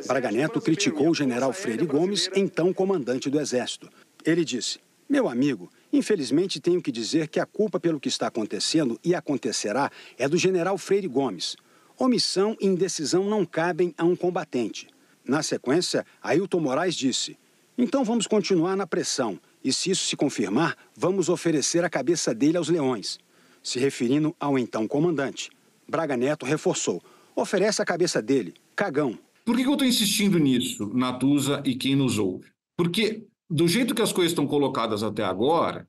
Braga 0.06 0.30
Neto 0.30 0.60
criticou 0.60 1.10
o 1.10 1.14
general 1.14 1.52
Freire 1.52 1.86
Gomes, 1.86 2.30
então 2.34 2.72
comandante 2.72 3.30
do 3.30 3.40
Exército. 3.40 3.88
Ele 4.24 4.44
disse: 4.44 4.78
Meu 5.08 5.28
amigo, 5.28 5.70
infelizmente 5.92 6.60
tenho 6.60 6.82
que 6.82 6.92
dizer 6.92 7.28
que 7.28 7.40
a 7.40 7.46
culpa 7.46 7.78
pelo 7.78 8.00
que 8.00 8.08
está 8.08 8.26
acontecendo 8.26 8.98
e 9.04 9.14
acontecerá 9.14 9.90
é 10.18 10.28
do 10.28 10.36
general 10.36 10.78
Freire 10.78 11.08
Gomes. 11.08 11.56
Omissão 11.98 12.56
e 12.60 12.66
indecisão 12.66 13.24
não 13.24 13.44
cabem 13.44 13.94
a 13.96 14.04
um 14.04 14.16
combatente. 14.16 14.88
Na 15.24 15.42
sequência, 15.42 16.04
Ailton 16.22 16.60
Moraes 16.60 16.94
disse: 16.94 17.38
Então 17.78 18.04
vamos 18.04 18.26
continuar 18.26 18.76
na 18.76 18.86
pressão, 18.86 19.38
e 19.62 19.72
se 19.72 19.90
isso 19.90 20.04
se 20.06 20.16
confirmar, 20.16 20.76
vamos 20.96 21.28
oferecer 21.28 21.84
a 21.84 21.90
cabeça 21.90 22.34
dele 22.34 22.56
aos 22.56 22.68
leões. 22.68 23.18
Se 23.62 23.78
referindo 23.78 24.34
ao 24.38 24.58
então 24.58 24.86
comandante. 24.86 25.50
Braga 25.88 26.16
Neto 26.16 26.44
reforçou: 26.44 27.02
Oferece 27.34 27.80
a 27.80 27.84
cabeça 27.84 28.20
dele, 28.20 28.54
cagão. 28.76 29.18
Por 29.44 29.56
que, 29.56 29.62
eu 29.62 29.72
estou 29.72 29.86
insistindo 29.86 30.38
nisso, 30.38 30.88
Natuza 30.94 31.62
e 31.66 31.74
quem 31.74 31.94
nos 31.94 32.18
ouve? 32.18 32.50
Porque, 32.76 33.26
do 33.48 33.68
jeito 33.68 33.94
que 33.94 34.02
as 34.02 34.12
coisas 34.12 34.32
estão 34.32 34.46
colocadas 34.46 35.02
até 35.02 35.22
agora, 35.22 35.88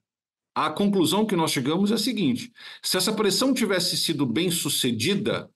a 0.54 0.70
conclusão 0.70 1.26
que 1.26 1.36
nós 1.36 1.52
chegamos 1.52 1.92
é 1.92 1.96
a 1.96 1.98
seguinte: 1.98 2.52
se 2.84 2.98
essa 2.98 3.14
pressão 3.14 3.54
tivesse 3.54 3.98
sido 3.98 4.26
bem 4.26 4.52
sucedida, 4.52 5.50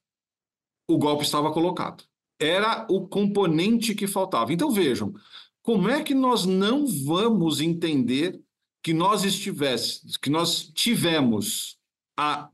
o 0.88 0.98
golpe 0.98 1.24
estava 1.24 1.52
colocado. 1.52 2.04
Era 2.40 2.88
o 2.90 3.08
componente 3.08 3.94
que 3.94 4.08
faltava. 4.08 4.54
Então 4.54 4.72
vejam, 4.72 5.14
como 5.62 5.90
é 5.90 6.02
que 6.02 6.14
nós 6.14 6.46
não 6.46 6.88
vamos 6.88 7.60
entender 7.60 8.42
que 8.82 8.94
nós 8.94 9.24
estivesse, 9.24 10.02
que 10.22 10.30
nós 10.30 10.72
tivemos 10.74 11.78
a 12.18 12.50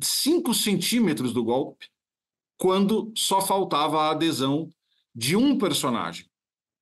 5 0.00 0.54
centímetros 0.54 1.32
do 1.32 1.44
golpe, 1.44 1.88
quando 2.56 3.12
só 3.16 3.40
faltava 3.40 4.02
a 4.02 4.10
adesão 4.12 4.70
de 5.14 5.36
um 5.36 5.56
personagem, 5.56 6.26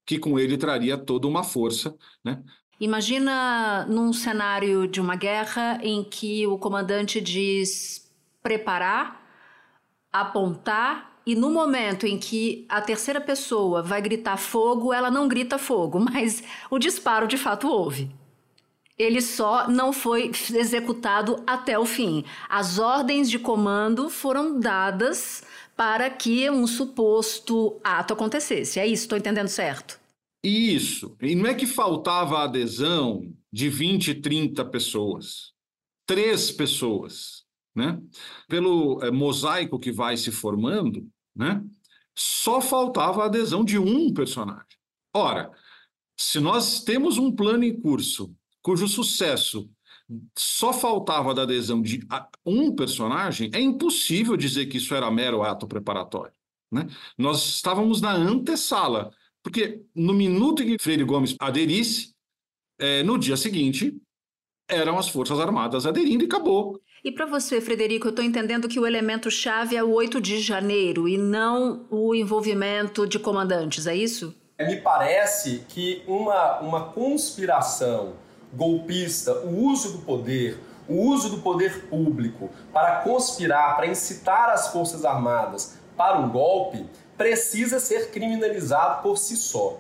que 0.07 0.19
com 0.19 0.39
ele 0.39 0.57
traria 0.57 0.97
toda 0.97 1.29
uma 1.29 1.45
força. 1.45 1.95
Né? 2.25 2.43
Imagina 2.81 3.87
num 3.87 4.13
cenário 4.13 4.89
de 4.89 5.01
uma 5.01 5.15
guerra 5.15 5.79
em 5.83 6.03
que 6.03 6.47
o 6.47 6.59
comandante 6.59 7.21
diz 7.21 8.11
preparar, 8.43 9.23
apontar 10.13 11.13
e 11.25 11.37
no 11.37 11.51
momento 11.51 12.07
em 12.07 12.19
que 12.19 12.67
a 12.69 12.81
terceira 12.81 13.21
pessoa 13.21 13.83
vai 13.83 14.03
gritar 14.03 14.37
fogo, 14.37 14.93
ela 14.93 15.11
não 15.11 15.29
grita 15.29 15.59
fogo, 15.59 16.01
mas 16.13 16.43
o 16.71 16.79
disparo 16.79 17.29
de 17.29 17.37
fato 17.37 17.69
houve. 17.69 18.11
Ele 18.99 19.21
só 19.21 19.69
não 19.69 19.93
foi 19.93 20.31
executado 20.55 21.43
até 21.47 21.79
o 21.79 21.87
fim. 21.87 22.25
As 22.49 22.79
ordens 22.79 23.31
de 23.31 23.39
comando 23.39 24.11
foram 24.11 24.61
dadas 24.61 25.43
para 25.85 26.09
que 26.11 26.49
um 26.49 26.65
suposto 26.65 27.81
ato 27.83 28.15
acontecesse. 28.15 28.79
É 28.79 28.87
isso, 28.87 29.03
estou 29.03 29.19
entendendo 29.19 29.49
certo? 29.49 29.99
Isso. 30.41 31.17
E 31.21 31.35
não 31.35 31.47
é 31.47 31.55
que 31.55 31.67
faltava 31.67 32.39
a 32.39 32.45
adesão 32.45 33.35
de 33.53 33.69
20, 33.69 34.15
30 34.15 34.65
pessoas. 34.67 35.53
Três 36.07 36.53
pessoas. 36.53 37.43
Né? 37.75 38.01
Pelo 38.49 39.03
é, 39.03 39.11
mosaico 39.11 39.77
que 39.77 39.91
vai 39.91 40.17
se 40.17 40.31
formando, 40.31 41.05
né? 41.35 41.61
só 42.17 42.61
faltava 42.61 43.25
a 43.25 43.27
adesão 43.27 43.65
de 43.65 43.77
um 43.77 44.15
personagem. 44.15 44.79
Ora, 45.13 45.51
se 46.17 46.39
nós 46.39 46.85
temos 46.85 47.19
um 47.19 47.35
plano 47.35 47.65
em 47.65 47.77
curso 47.77 48.33
cujo 48.63 48.87
sucesso 48.87 49.69
só 50.37 50.73
faltava 50.73 51.35
da 51.35 51.43
adesão 51.43 51.81
de 51.81 52.07
um 52.45 52.75
personagem, 52.75 53.51
é 53.55 53.61
impossível 53.61 54.37
dizer 54.37 54.67
que 54.67 54.77
isso 54.77 54.95
era 54.95 55.11
mero 55.11 55.43
ato 55.43 55.67
preparatório. 55.67 56.33
Né? 56.71 56.87
Nós 57.17 57.45
estávamos 57.45 58.01
na 58.01 58.13
antessala, 58.13 59.11
porque 59.43 59.83
no 59.95 60.15
minuto 60.15 60.63
em 60.63 60.67
que 60.67 60.83
Freire 60.83 61.05
Gomes 61.05 61.37
aderisse, 61.39 62.15
é, 62.79 63.03
no 63.03 63.19
dia 63.19 63.37
seguinte, 63.37 63.95
eram 64.69 64.99
as 64.99 65.09
Forças 65.09 65.39
Armadas 65.39 65.87
aderindo 65.87 66.25
e 66.25 66.27
acabou. 66.27 66.81
E 67.05 67.11
para 67.11 67.27
você, 67.27 67.61
Frederico, 67.61 68.07
eu 68.07 68.11
estou 68.11 68.25
entendendo 68.25 68.69
que 68.69 68.79
o 68.79 68.87
elemento-chave 68.87 69.77
é 69.77 69.83
o 69.83 69.91
8 69.91 70.21
de 70.21 70.41
janeiro 70.41 71.09
e 71.09 71.19
não 71.19 71.85
o 71.91 72.15
envolvimento 72.15 73.07
de 73.07 73.19
comandantes, 73.19 73.87
é 73.87 73.97
isso? 73.97 74.35
Me 74.61 74.77
parece 74.77 75.65
que 75.69 76.03
uma, 76.07 76.61
uma 76.61 76.93
conspiração 76.93 78.15
golpista, 78.53 79.33
o 79.41 79.67
uso 79.67 79.93
do 79.93 79.99
poder, 79.99 80.59
o 80.89 80.95
uso 80.95 81.31
do 81.31 81.39
poder 81.39 81.87
público 81.87 82.51
para 82.73 82.97
conspirar, 82.97 83.77
para 83.77 83.87
incitar 83.87 84.51
as 84.51 84.69
Forças 84.69 85.05
Armadas 85.05 85.79
para 85.97 86.19
um 86.19 86.31
golpe, 86.31 86.85
precisa 87.17 87.79
ser 87.79 88.11
criminalizado 88.11 89.03
por 89.03 89.17
si 89.17 89.37
só. 89.37 89.79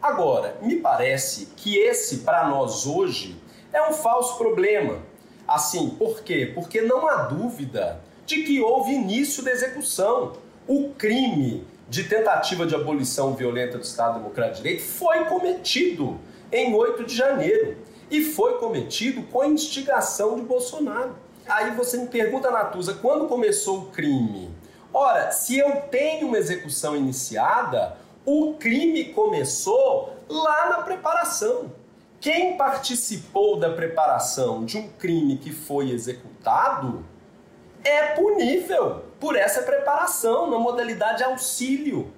Agora, 0.00 0.56
me 0.60 0.76
parece 0.76 1.46
que 1.56 1.78
esse, 1.78 2.18
para 2.18 2.48
nós 2.48 2.86
hoje, 2.86 3.40
é 3.72 3.88
um 3.88 3.92
falso 3.92 4.36
problema. 4.36 4.98
Assim, 5.46 5.90
por 5.90 6.22
quê? 6.22 6.50
Porque 6.54 6.80
não 6.80 7.08
há 7.08 7.22
dúvida 7.22 8.00
de 8.26 8.42
que 8.42 8.60
houve 8.60 8.92
início 8.92 9.42
da 9.42 9.50
execução. 9.50 10.32
O 10.66 10.90
crime 10.90 11.66
de 11.88 12.04
tentativa 12.04 12.66
de 12.66 12.74
abolição 12.74 13.34
violenta 13.34 13.78
do 13.78 13.84
Estado 13.84 14.18
Democrático 14.18 14.56
de 14.56 14.62
Direito 14.62 14.82
foi 14.82 15.24
cometido 15.24 16.18
em 16.50 16.74
8 16.74 17.04
de 17.04 17.14
janeiro 17.14 17.76
e 18.12 18.22
foi 18.22 18.58
cometido 18.58 19.22
com 19.22 19.40
a 19.40 19.48
instigação 19.48 20.36
de 20.36 20.42
Bolsonaro. 20.42 21.16
Aí 21.48 21.70
você 21.70 21.96
me 21.96 22.08
pergunta, 22.08 22.50
Natuza, 22.50 22.92
quando 22.92 23.26
começou 23.26 23.78
o 23.78 23.86
crime? 23.86 24.54
Ora, 24.92 25.32
se 25.32 25.58
eu 25.58 25.80
tenho 25.90 26.28
uma 26.28 26.36
execução 26.36 26.94
iniciada, 26.94 27.96
o 28.26 28.52
crime 28.60 29.06
começou 29.06 30.14
lá 30.28 30.68
na 30.68 30.82
preparação. 30.82 31.72
Quem 32.20 32.58
participou 32.58 33.58
da 33.58 33.70
preparação 33.70 34.62
de 34.66 34.76
um 34.76 34.90
crime 34.90 35.38
que 35.38 35.50
foi 35.50 35.90
executado 35.90 37.04
é 37.82 38.08
punível 38.08 39.06
por 39.18 39.36
essa 39.36 39.62
preparação 39.62 40.50
na 40.50 40.58
modalidade 40.58 41.24
auxílio 41.24 42.12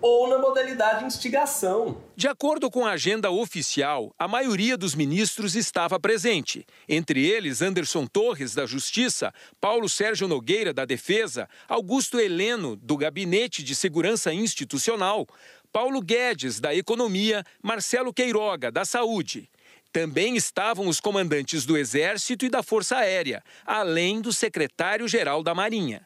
ou 0.00 0.28
na 0.28 0.38
modalidade 0.38 1.04
instigação. 1.04 1.96
De 2.18 2.26
acordo 2.26 2.70
com 2.70 2.86
a 2.86 2.92
agenda 2.92 3.30
oficial, 3.30 4.10
a 4.18 4.26
maioria 4.26 4.74
dos 4.78 4.94
ministros 4.94 5.54
estava 5.54 6.00
presente. 6.00 6.64
Entre 6.88 7.22
eles, 7.26 7.60
Anderson 7.60 8.06
Torres, 8.06 8.54
da 8.54 8.64
Justiça, 8.64 9.34
Paulo 9.60 9.86
Sérgio 9.86 10.26
Nogueira, 10.26 10.72
da 10.72 10.86
Defesa, 10.86 11.46
Augusto 11.68 12.18
Heleno, 12.18 12.74
do 12.74 12.96
Gabinete 12.96 13.62
de 13.62 13.74
Segurança 13.74 14.32
Institucional, 14.32 15.28
Paulo 15.70 16.00
Guedes, 16.00 16.58
da 16.58 16.74
Economia, 16.74 17.44
Marcelo 17.62 18.14
Queiroga, 18.14 18.72
da 18.72 18.86
Saúde. 18.86 19.50
Também 19.96 20.36
estavam 20.36 20.88
os 20.88 21.00
comandantes 21.00 21.64
do 21.64 21.74
Exército 21.74 22.44
e 22.44 22.50
da 22.50 22.62
Força 22.62 22.98
Aérea, 22.98 23.42
além 23.64 24.20
do 24.20 24.30
secretário-geral 24.30 25.42
da 25.42 25.54
Marinha. 25.54 26.02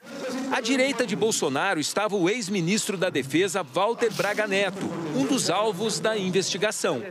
À 0.53 0.61
direita 0.61 1.05
de 1.05 1.17
Bolsonaro 1.17 1.81
estava 1.81 2.15
o 2.15 2.31
ex-ministro 2.31 2.97
da 2.97 3.11
Defesa, 3.11 3.65
Walter 3.65 4.13
Braga 4.13 4.47
Neto, 4.47 4.89
um 5.17 5.27
dos 5.27 5.51
alvos 5.51 5.99
da 5.99 6.17
investigação. 6.17 7.03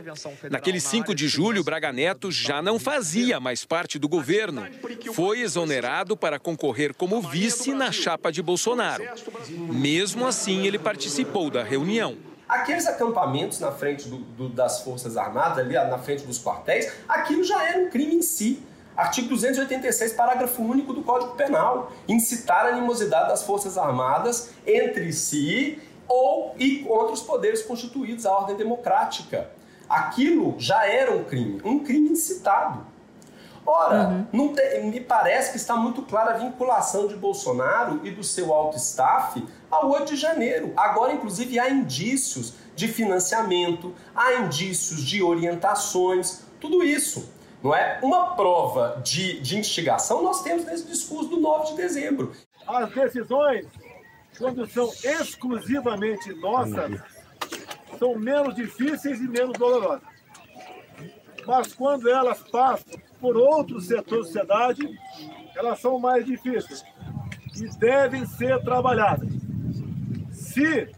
Naquele 0.50 0.80
5 0.80 1.14
de 1.14 1.28
julho, 1.28 1.62
Braga 1.62 1.92
Neto 1.92 2.32
já 2.32 2.62
não 2.62 2.78
fazia 2.78 3.38
mais 3.38 3.62
parte 3.62 3.98
do 3.98 4.08
governo. 4.08 4.66
Foi 5.12 5.40
exonerado 5.40 6.16
para 6.16 6.38
concorrer 6.38 6.94
como 6.94 7.20
vice 7.20 7.74
na 7.74 7.92
chapa 7.92 8.32
de 8.32 8.40
Bolsonaro. 8.42 9.04
Mesmo 9.70 10.26
assim, 10.26 10.66
ele 10.66 10.78
participou 10.78 11.50
da 11.50 11.62
reunião. 11.62 12.29
Aqueles 12.50 12.84
acampamentos 12.88 13.60
na 13.60 13.70
frente 13.70 14.08
do, 14.08 14.16
do, 14.16 14.48
das 14.48 14.80
Forças 14.80 15.16
Armadas, 15.16 15.58
ali 15.58 15.74
na 15.74 15.98
frente 15.98 16.26
dos 16.26 16.42
quartéis, 16.42 16.92
aquilo 17.08 17.44
já 17.44 17.62
era 17.64 17.78
um 17.78 17.88
crime 17.88 18.16
em 18.16 18.22
si. 18.22 18.60
Artigo 18.96 19.28
286, 19.28 20.14
parágrafo 20.14 20.60
único 20.60 20.92
do 20.92 21.00
Código 21.02 21.36
Penal. 21.36 21.92
Incitar 22.08 22.66
a 22.66 22.70
animosidade 22.70 23.28
das 23.28 23.44
Forças 23.44 23.78
Armadas 23.78 24.50
entre 24.66 25.12
si 25.12 25.80
ou 26.08 26.56
e 26.58 26.78
contra 26.78 27.12
os 27.12 27.22
poderes 27.22 27.62
constituídos, 27.62 28.26
a 28.26 28.32
ordem 28.32 28.56
democrática. 28.56 29.48
Aquilo 29.88 30.56
já 30.58 30.84
era 30.84 31.14
um 31.14 31.22
crime, 31.22 31.62
um 31.64 31.78
crime 31.84 32.10
incitado. 32.10 32.84
Ora, 33.66 34.26
uhum. 34.32 34.54
te, 34.54 34.80
me 34.80 35.00
parece 35.00 35.50
que 35.50 35.56
está 35.56 35.76
muito 35.76 36.02
clara 36.02 36.34
a 36.34 36.38
vinculação 36.38 37.06
de 37.06 37.14
Bolsonaro 37.14 38.00
e 38.04 38.10
do 38.10 38.24
seu 38.24 38.52
alto 38.52 38.76
staff 38.76 39.42
ao 39.70 39.90
8 39.90 40.14
de 40.14 40.16
janeiro. 40.16 40.72
Agora, 40.76 41.12
inclusive, 41.12 41.58
há 41.58 41.68
indícios 41.68 42.54
de 42.74 42.88
financiamento, 42.88 43.94
há 44.14 44.34
indícios 44.34 45.02
de 45.02 45.22
orientações, 45.22 46.42
tudo 46.58 46.82
isso. 46.82 47.30
Não 47.62 47.74
é? 47.74 48.00
Uma 48.02 48.34
prova 48.34 49.00
de, 49.04 49.38
de 49.40 49.58
instigação 49.58 50.22
nós 50.22 50.42
temos 50.42 50.64
nesse 50.64 50.86
discurso 50.86 51.28
do 51.28 51.38
9 51.38 51.72
de 51.72 51.76
dezembro. 51.76 52.32
As 52.66 52.90
decisões, 52.90 53.66
quando 54.38 54.66
são 54.66 54.90
exclusivamente 55.04 56.32
nossas, 56.34 56.98
são 57.98 58.14
menos 58.16 58.54
difíceis 58.54 59.20
e 59.20 59.28
menos 59.28 59.58
dolorosas. 59.58 60.08
Mas 61.46 61.74
quando 61.74 62.08
elas 62.08 62.40
passam 62.50 62.98
por 63.20 63.36
outros 63.36 63.86
setores 63.86 64.32
da 64.32 64.40
sociedade, 64.40 64.98
elas 65.54 65.80
são 65.80 65.98
mais 65.98 66.24
difíceis 66.24 66.84
e 67.56 67.68
devem 67.78 68.24
ser 68.26 68.62
trabalhadas. 68.62 69.28
Se 70.32 70.88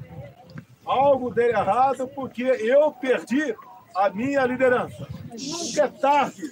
algo 0.85 1.33
der 1.33 1.51
errado, 1.51 2.09
porque 2.09 2.43
eu 2.43 2.93
perdi 2.93 3.55
a 3.95 4.11
minha 4.11 4.45
liderança. 4.47 5.07
Nunca 5.31 5.85
é 5.85 5.89
tarde 5.89 6.43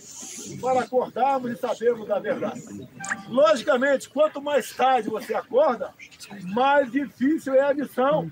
para 0.61 0.81
acordarmos 0.81 1.53
e 1.53 1.57
sabermos 1.57 2.07
da 2.07 2.19
verdade. 2.19 2.63
Logicamente, 3.29 4.09
quanto 4.09 4.41
mais 4.41 4.75
tarde 4.75 5.09
você 5.09 5.35
acorda, 5.35 5.93
mais 6.45 6.91
difícil 6.91 7.55
é 7.55 7.61
a 7.61 7.75
missão. 7.75 8.31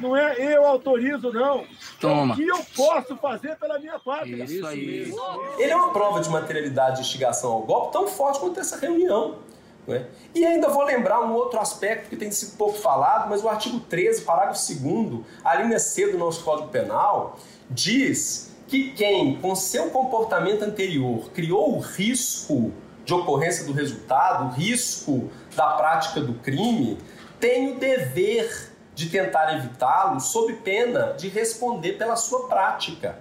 Não 0.00 0.16
é 0.16 0.36
eu 0.38 0.66
autorizo, 0.66 1.32
não. 1.32 1.64
Toma. 2.00 2.34
O 2.34 2.36
que 2.36 2.46
eu 2.46 2.58
posso 2.76 3.16
fazer 3.16 3.56
pela 3.56 3.78
minha 3.78 3.98
pátria? 3.98 4.44
Isso 4.44 4.66
aí. 4.66 5.12
Ele 5.58 5.70
é 5.70 5.76
uma 5.76 5.92
prova 5.92 6.20
de 6.20 6.28
materialidade 6.30 6.96
de 6.96 7.02
instigação 7.02 7.52
ao 7.52 7.62
golpe 7.62 7.92
tão 7.92 8.06
forte 8.08 8.40
quanto 8.40 8.58
essa 8.58 8.76
reunião. 8.76 9.38
É? 9.88 10.04
E 10.34 10.44
ainda 10.44 10.68
vou 10.68 10.84
lembrar 10.84 11.20
um 11.20 11.32
outro 11.32 11.58
aspecto 11.58 12.08
que 12.08 12.16
tem 12.16 12.30
sido 12.30 12.56
pouco 12.56 12.78
falado, 12.78 13.28
mas 13.28 13.42
o 13.42 13.48
artigo 13.48 13.80
13, 13.80 14.22
parágrafo 14.22 14.60
2, 14.72 15.24
a 15.42 15.56
linha 15.56 15.78
C 15.78 16.12
do 16.12 16.18
nosso 16.18 16.44
Código 16.44 16.68
Penal, 16.68 17.38
diz 17.68 18.54
que 18.68 18.92
quem, 18.92 19.36
com 19.40 19.54
seu 19.56 19.90
comportamento 19.90 20.62
anterior, 20.62 21.30
criou 21.30 21.76
o 21.76 21.80
risco 21.80 22.72
de 23.04 23.12
ocorrência 23.12 23.64
do 23.64 23.72
resultado, 23.72 24.44
o 24.44 24.48
risco 24.50 25.28
da 25.56 25.70
prática 25.70 26.20
do 26.20 26.34
crime, 26.34 26.96
tem 27.40 27.72
o 27.72 27.80
dever 27.80 28.69
de 28.94 29.08
tentar 29.08 29.56
evitá-lo 29.56 30.20
sob 30.20 30.52
pena 30.54 31.14
de 31.16 31.28
responder 31.28 31.92
pela 31.92 32.16
sua 32.16 32.48
prática. 32.48 33.18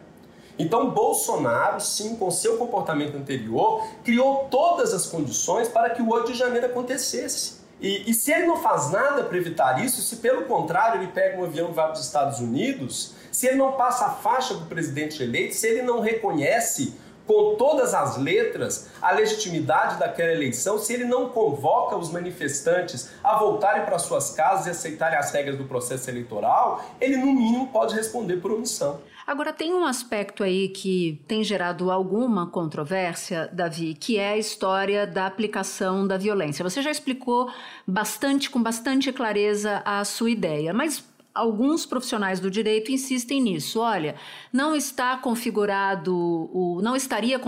Então, 0.57 0.89
Bolsonaro, 0.89 1.79
sim, 1.79 2.17
com 2.17 2.29
seu 2.29 2.57
comportamento 2.57 3.15
anterior, 3.15 3.87
criou 4.03 4.49
todas 4.51 4.93
as 4.93 5.05
condições 5.05 5.69
para 5.69 5.89
que 5.91 6.01
o 6.01 6.09
8 6.09 6.33
de 6.33 6.37
janeiro 6.37 6.65
acontecesse. 6.65 7.59
E, 7.79 8.11
e 8.11 8.13
se 8.13 8.31
ele 8.33 8.45
não 8.45 8.57
faz 8.57 8.91
nada 8.91 9.23
para 9.23 9.37
evitar 9.37 9.83
isso, 9.83 10.01
se 10.01 10.17
pelo 10.17 10.43
contrário 10.43 11.01
ele 11.01 11.11
pega 11.11 11.39
um 11.39 11.45
avião 11.45 11.69
e 11.69 11.73
vai 11.73 11.85
para 11.85 11.93
os 11.93 12.05
Estados 12.05 12.39
Unidos, 12.39 13.13
se 13.31 13.47
ele 13.47 13.55
não 13.55 13.71
passa 13.71 14.07
a 14.07 14.09
faixa 14.09 14.53
do 14.53 14.65
presidente 14.65 15.23
eleito, 15.23 15.55
se 15.55 15.65
ele 15.65 15.81
não 15.81 16.01
reconhece 16.01 16.93
com 17.29 17.53
todas 17.53 17.93
as 17.93 18.17
letras 18.17 18.89
a 18.99 19.11
legitimidade 19.11 19.99
daquela 19.99 20.31
eleição 20.31 20.79
se 20.79 20.91
ele 20.91 21.05
não 21.05 21.29
convoca 21.29 21.95
os 21.95 22.11
manifestantes 22.11 23.11
a 23.23 23.37
voltarem 23.37 23.85
para 23.85 23.99
suas 23.99 24.31
casas 24.31 24.65
e 24.65 24.69
aceitarem 24.71 25.15
as 25.15 25.31
regras 25.31 25.55
do 25.55 25.65
processo 25.65 26.09
eleitoral, 26.09 26.83
ele 26.99 27.17
no 27.17 27.27
mínimo 27.27 27.67
pode 27.67 27.93
responder 27.93 28.37
por 28.37 28.51
omissão. 28.51 28.99
Agora, 29.27 29.53
tem 29.53 29.75
um 29.75 29.85
aspecto 29.85 30.43
aí 30.43 30.69
que 30.69 31.21
tem 31.27 31.43
gerado 31.43 31.91
alguma 31.91 32.47
controvérsia, 32.47 33.47
Davi, 33.53 33.93
que 33.93 34.17
é 34.17 34.29
a 34.29 34.37
história 34.37 35.05
da 35.05 35.27
aplicação 35.27 36.07
da 36.07 36.17
violência. 36.17 36.63
Você 36.63 36.81
já 36.81 36.89
explicou 36.89 37.47
bastante, 37.85 38.49
com 38.49 38.63
bastante 38.63 39.13
clareza, 39.13 39.83
a 39.85 40.03
sua 40.03 40.31
ideia, 40.31 40.73
mas 40.73 41.03
alguns 41.33 41.85
profissionais 41.85 42.39
do 42.39 42.49
direito 42.49 42.91
insistem 42.91 43.41
nisso. 43.41 43.79
Olha, 43.79 44.15
não 44.51 44.75
está 44.75 45.15
configurado, 45.17 46.15
o, 46.15 46.79
não 46.81 46.95
estaria 46.95 47.39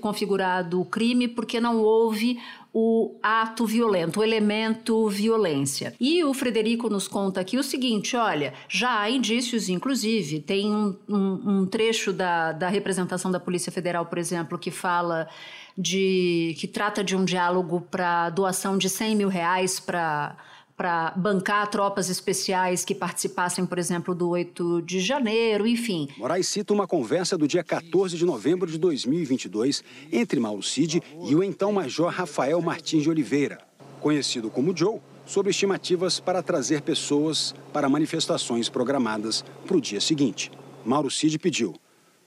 configurado 0.00 0.80
o 0.80 0.84
crime 0.84 1.28
porque 1.28 1.60
não 1.60 1.78
houve 1.78 2.38
o 2.72 3.16
ato 3.22 3.64
violento, 3.66 4.18
o 4.18 4.24
elemento 4.24 5.08
violência. 5.08 5.94
E 6.00 6.24
o 6.24 6.34
Frederico 6.34 6.88
nos 6.88 7.06
conta 7.06 7.40
aqui 7.40 7.56
o 7.56 7.62
seguinte: 7.62 8.16
olha, 8.16 8.52
já 8.68 9.00
há 9.00 9.10
indícios, 9.10 9.68
inclusive, 9.68 10.40
tem 10.40 10.74
um, 10.74 10.96
um, 11.08 11.60
um 11.60 11.66
trecho 11.66 12.12
da, 12.12 12.52
da 12.52 12.68
representação 12.68 13.30
da 13.30 13.38
Polícia 13.38 13.70
Federal, 13.70 14.06
por 14.06 14.18
exemplo, 14.18 14.58
que 14.58 14.72
fala 14.72 15.28
de 15.76 16.54
que 16.58 16.66
trata 16.66 17.02
de 17.02 17.16
um 17.16 17.24
diálogo 17.24 17.80
para 17.80 18.30
doação 18.30 18.78
de 18.78 18.88
100 18.88 19.16
mil 19.16 19.28
reais 19.28 19.78
para 19.78 20.36
para 20.76 21.12
bancar 21.16 21.68
tropas 21.70 22.10
especiais 22.10 22.84
que 22.84 22.94
participassem, 22.94 23.64
por 23.64 23.78
exemplo, 23.78 24.14
do 24.14 24.28
8 24.30 24.82
de 24.82 25.00
janeiro, 25.00 25.66
enfim. 25.66 26.08
Moraes 26.16 26.48
cita 26.48 26.72
uma 26.72 26.86
conversa 26.86 27.38
do 27.38 27.46
dia 27.46 27.62
14 27.62 28.16
de 28.16 28.24
novembro 28.24 28.70
de 28.70 28.78
2022 28.78 29.84
entre 30.12 30.40
Mauro 30.40 30.62
Cid 30.62 31.02
e 31.28 31.34
o 31.34 31.42
então 31.42 31.72
Major 31.72 32.10
Rafael 32.10 32.60
Martins 32.60 33.04
de 33.04 33.10
Oliveira, 33.10 33.58
conhecido 34.00 34.50
como 34.50 34.76
Joe, 34.76 35.00
sobre 35.24 35.50
estimativas 35.50 36.20
para 36.20 36.42
trazer 36.42 36.82
pessoas 36.82 37.54
para 37.72 37.88
manifestações 37.88 38.68
programadas 38.68 39.44
para 39.66 39.76
o 39.76 39.80
dia 39.80 40.00
seguinte. 40.00 40.50
Mauro 40.84 41.10
Cid 41.10 41.38
pediu: 41.38 41.74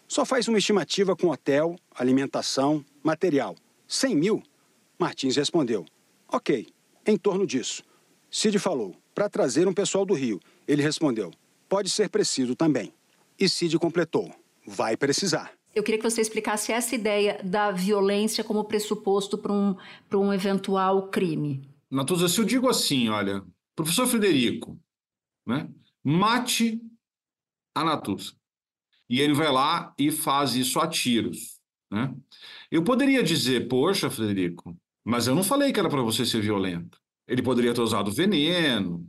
só 0.07 0.25
faz 0.25 0.47
uma 0.47 0.57
estimativa 0.57 1.15
com 1.15 1.27
hotel, 1.27 1.75
alimentação, 1.93 2.83
material. 3.03 3.55
100 3.87 4.15
mil? 4.15 4.43
Martins 4.97 5.35
respondeu: 5.35 5.85
ok, 6.31 6.67
em 7.05 7.17
torno 7.17 7.45
disso. 7.45 7.83
Cid 8.29 8.59
falou, 8.59 8.95
para 9.15 9.29
trazer 9.29 9.67
um 9.67 9.73
pessoal 9.73 10.05
do 10.05 10.13
Rio. 10.13 10.39
Ele 10.67 10.81
respondeu, 10.81 11.31
pode 11.67 11.89
ser 11.89 12.09
preciso 12.09 12.55
também. 12.55 12.93
E 13.39 13.47
Cid 13.47 13.77
completou, 13.79 14.31
vai 14.65 14.97
precisar. 14.97 15.51
Eu 15.73 15.83
queria 15.83 15.99
que 15.99 16.09
você 16.09 16.21
explicasse 16.21 16.71
essa 16.71 16.95
ideia 16.95 17.39
da 17.43 17.71
violência 17.71 18.43
como 18.43 18.63
pressuposto 18.63 19.37
para 19.37 19.53
um, 19.53 19.75
um 20.13 20.33
eventual 20.33 21.09
crime. 21.09 21.69
Natuza, 21.89 22.27
se 22.27 22.39
eu 22.39 22.45
digo 22.45 22.67
assim, 22.67 23.09
olha, 23.09 23.43
professor 23.75 24.07
Frederico, 24.07 24.79
né, 25.45 25.69
mate 26.03 26.81
a 27.75 27.83
Natuza. 27.83 28.33
E 29.09 29.21
ele 29.21 29.33
vai 29.33 29.51
lá 29.51 29.93
e 29.97 30.11
faz 30.11 30.55
isso 30.55 30.79
a 30.79 30.87
tiros. 30.87 31.59
Né? 31.89 32.13
Eu 32.69 32.83
poderia 32.83 33.23
dizer, 33.23 33.67
poxa, 33.67 34.09
Frederico, 34.09 34.75
mas 35.05 35.27
eu 35.27 35.35
não 35.35 35.43
falei 35.43 35.71
que 35.71 35.79
era 35.79 35.89
para 35.89 36.01
você 36.01 36.25
ser 36.25 36.41
violento. 36.41 36.99
Ele 37.27 37.41
poderia 37.41 37.73
ter 37.73 37.81
usado 37.81 38.11
veneno, 38.11 39.07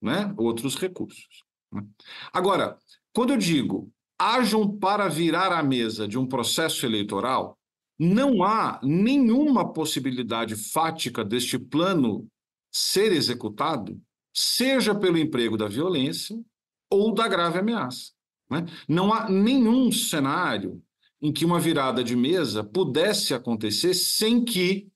né? 0.00 0.32
outros 0.36 0.76
recursos. 0.76 1.44
Né? 1.72 1.84
Agora, 2.32 2.78
quando 3.12 3.30
eu 3.32 3.36
digo 3.36 3.90
hajam 4.18 4.76
para 4.78 5.08
virar 5.08 5.52
a 5.52 5.62
mesa 5.62 6.08
de 6.08 6.18
um 6.18 6.26
processo 6.26 6.86
eleitoral, 6.86 7.58
não 7.98 8.42
há 8.42 8.80
nenhuma 8.82 9.72
possibilidade 9.72 10.56
fática 10.56 11.24
deste 11.24 11.58
plano 11.58 12.26
ser 12.72 13.12
executado, 13.12 14.00
seja 14.34 14.94
pelo 14.94 15.18
emprego 15.18 15.56
da 15.56 15.68
violência 15.68 16.38
ou 16.90 17.12
da 17.12 17.26
grave 17.26 17.58
ameaça. 17.58 18.12
Né? 18.50 18.66
Não 18.88 19.12
há 19.12 19.28
nenhum 19.28 19.90
cenário 19.90 20.82
em 21.20 21.32
que 21.32 21.44
uma 21.44 21.58
virada 21.58 22.04
de 22.04 22.14
mesa 22.14 22.62
pudesse 22.62 23.32
acontecer 23.32 23.94
sem 23.94 24.44
que 24.44 24.88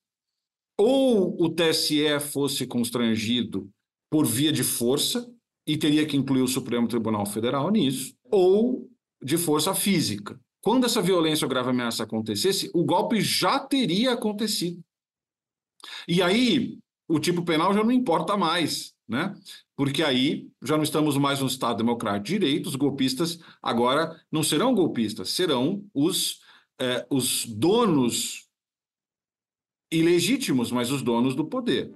ou 0.80 1.36
o 1.38 1.50
TSE 1.50 2.18
fosse 2.32 2.66
constrangido 2.66 3.70
por 4.10 4.26
via 4.26 4.50
de 4.50 4.64
força, 4.64 5.30
e 5.66 5.76
teria 5.76 6.06
que 6.06 6.16
incluir 6.16 6.42
o 6.42 6.48
Supremo 6.48 6.88
Tribunal 6.88 7.24
Federal 7.26 7.70
nisso, 7.70 8.14
ou 8.30 8.90
de 9.22 9.36
força 9.36 9.74
física. 9.74 10.40
Quando 10.62 10.84
essa 10.84 11.00
violência 11.00 11.44
ou 11.44 11.48
grave 11.50 11.70
ameaça 11.70 12.02
acontecesse, 12.02 12.70
o 12.74 12.82
golpe 12.82 13.20
já 13.20 13.58
teria 13.60 14.12
acontecido. 14.12 14.82
E 16.08 16.22
aí, 16.22 16.78
o 17.06 17.20
tipo 17.20 17.44
penal 17.44 17.72
já 17.72 17.84
não 17.84 17.92
importa 17.92 18.36
mais, 18.36 18.92
né? 19.06 19.34
Porque 19.76 20.02
aí 20.02 20.48
já 20.62 20.76
não 20.76 20.82
estamos 20.82 21.16
mais 21.16 21.40
no 21.40 21.46
Estado 21.46 21.76
Democrático 21.76 22.26
de 22.26 22.32
Direito, 22.38 22.68
os 22.68 22.74
golpistas 22.74 23.38
agora 23.62 24.18
não 24.32 24.42
serão 24.42 24.74
golpistas, 24.74 25.30
serão 25.30 25.84
os, 25.94 26.40
eh, 26.80 27.06
os 27.10 27.46
donos 27.46 28.49
ilegítimos, 29.92 30.70
mas 30.70 30.90
os 30.92 31.02
donos 31.02 31.34
do 31.34 31.44
poder. 31.44 31.90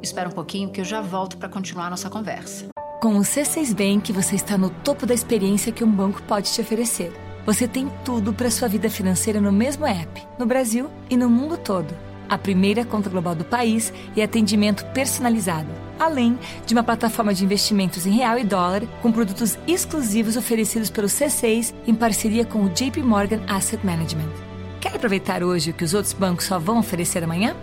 Espera 0.00 0.28
um 0.28 0.32
pouquinho 0.32 0.70
que 0.70 0.80
eu 0.80 0.84
já 0.84 1.00
volto 1.00 1.36
para 1.36 1.48
continuar 1.48 1.86
a 1.86 1.90
nossa 1.90 2.08
conversa. 2.08 2.68
Com 3.02 3.16
o 3.16 3.20
C6 3.20 3.74
Bank, 3.74 4.12
você 4.12 4.36
está 4.36 4.56
no 4.56 4.70
topo 4.70 5.06
da 5.06 5.14
experiência 5.14 5.72
que 5.72 5.82
um 5.82 5.90
banco 5.90 6.22
pode 6.22 6.52
te 6.52 6.60
oferecer. 6.60 7.12
Você 7.44 7.66
tem 7.66 7.90
tudo 8.04 8.32
para 8.32 8.50
sua 8.50 8.68
vida 8.68 8.88
financeira 8.88 9.40
no 9.40 9.50
mesmo 9.50 9.86
app, 9.86 10.22
no 10.38 10.46
Brasil 10.46 10.88
e 11.08 11.16
no 11.16 11.28
mundo 11.28 11.56
todo. 11.56 11.92
A 12.28 12.38
primeira 12.38 12.84
conta 12.84 13.10
global 13.10 13.34
do 13.34 13.44
país 13.44 13.92
e 14.14 14.22
atendimento 14.22 14.84
personalizado, 14.92 15.68
além 15.98 16.38
de 16.64 16.74
uma 16.74 16.84
plataforma 16.84 17.34
de 17.34 17.44
investimentos 17.44 18.06
em 18.06 18.12
real 18.12 18.38
e 18.38 18.44
dólar 18.44 18.86
com 19.02 19.10
produtos 19.10 19.58
exclusivos 19.66 20.36
oferecidos 20.36 20.90
pelo 20.90 21.08
C6 21.08 21.74
em 21.88 21.94
parceria 21.94 22.44
com 22.44 22.62
o 22.62 22.68
JP 22.68 23.02
Morgan 23.02 23.40
Asset 23.48 23.84
Management. 23.84 24.49
Quer 24.90 24.96
aproveitar 24.96 25.44
hoje 25.44 25.70
o 25.70 25.74
que 25.74 25.84
os 25.84 25.94
outros 25.94 26.12
bancos 26.12 26.46
só 26.46 26.58
vão 26.58 26.80
oferecer 26.80 27.22
amanhã? 27.22 27.54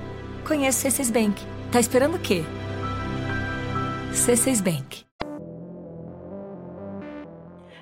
Conheça 0.47 0.87
o 0.87 0.91
C6 0.91 1.11
Bank. 1.11 1.45
Tá 1.69 1.79
esperando 1.79 2.15
o 2.15 2.19
quê? 2.19 2.43
C6 4.13 4.63
Bank. 4.63 5.06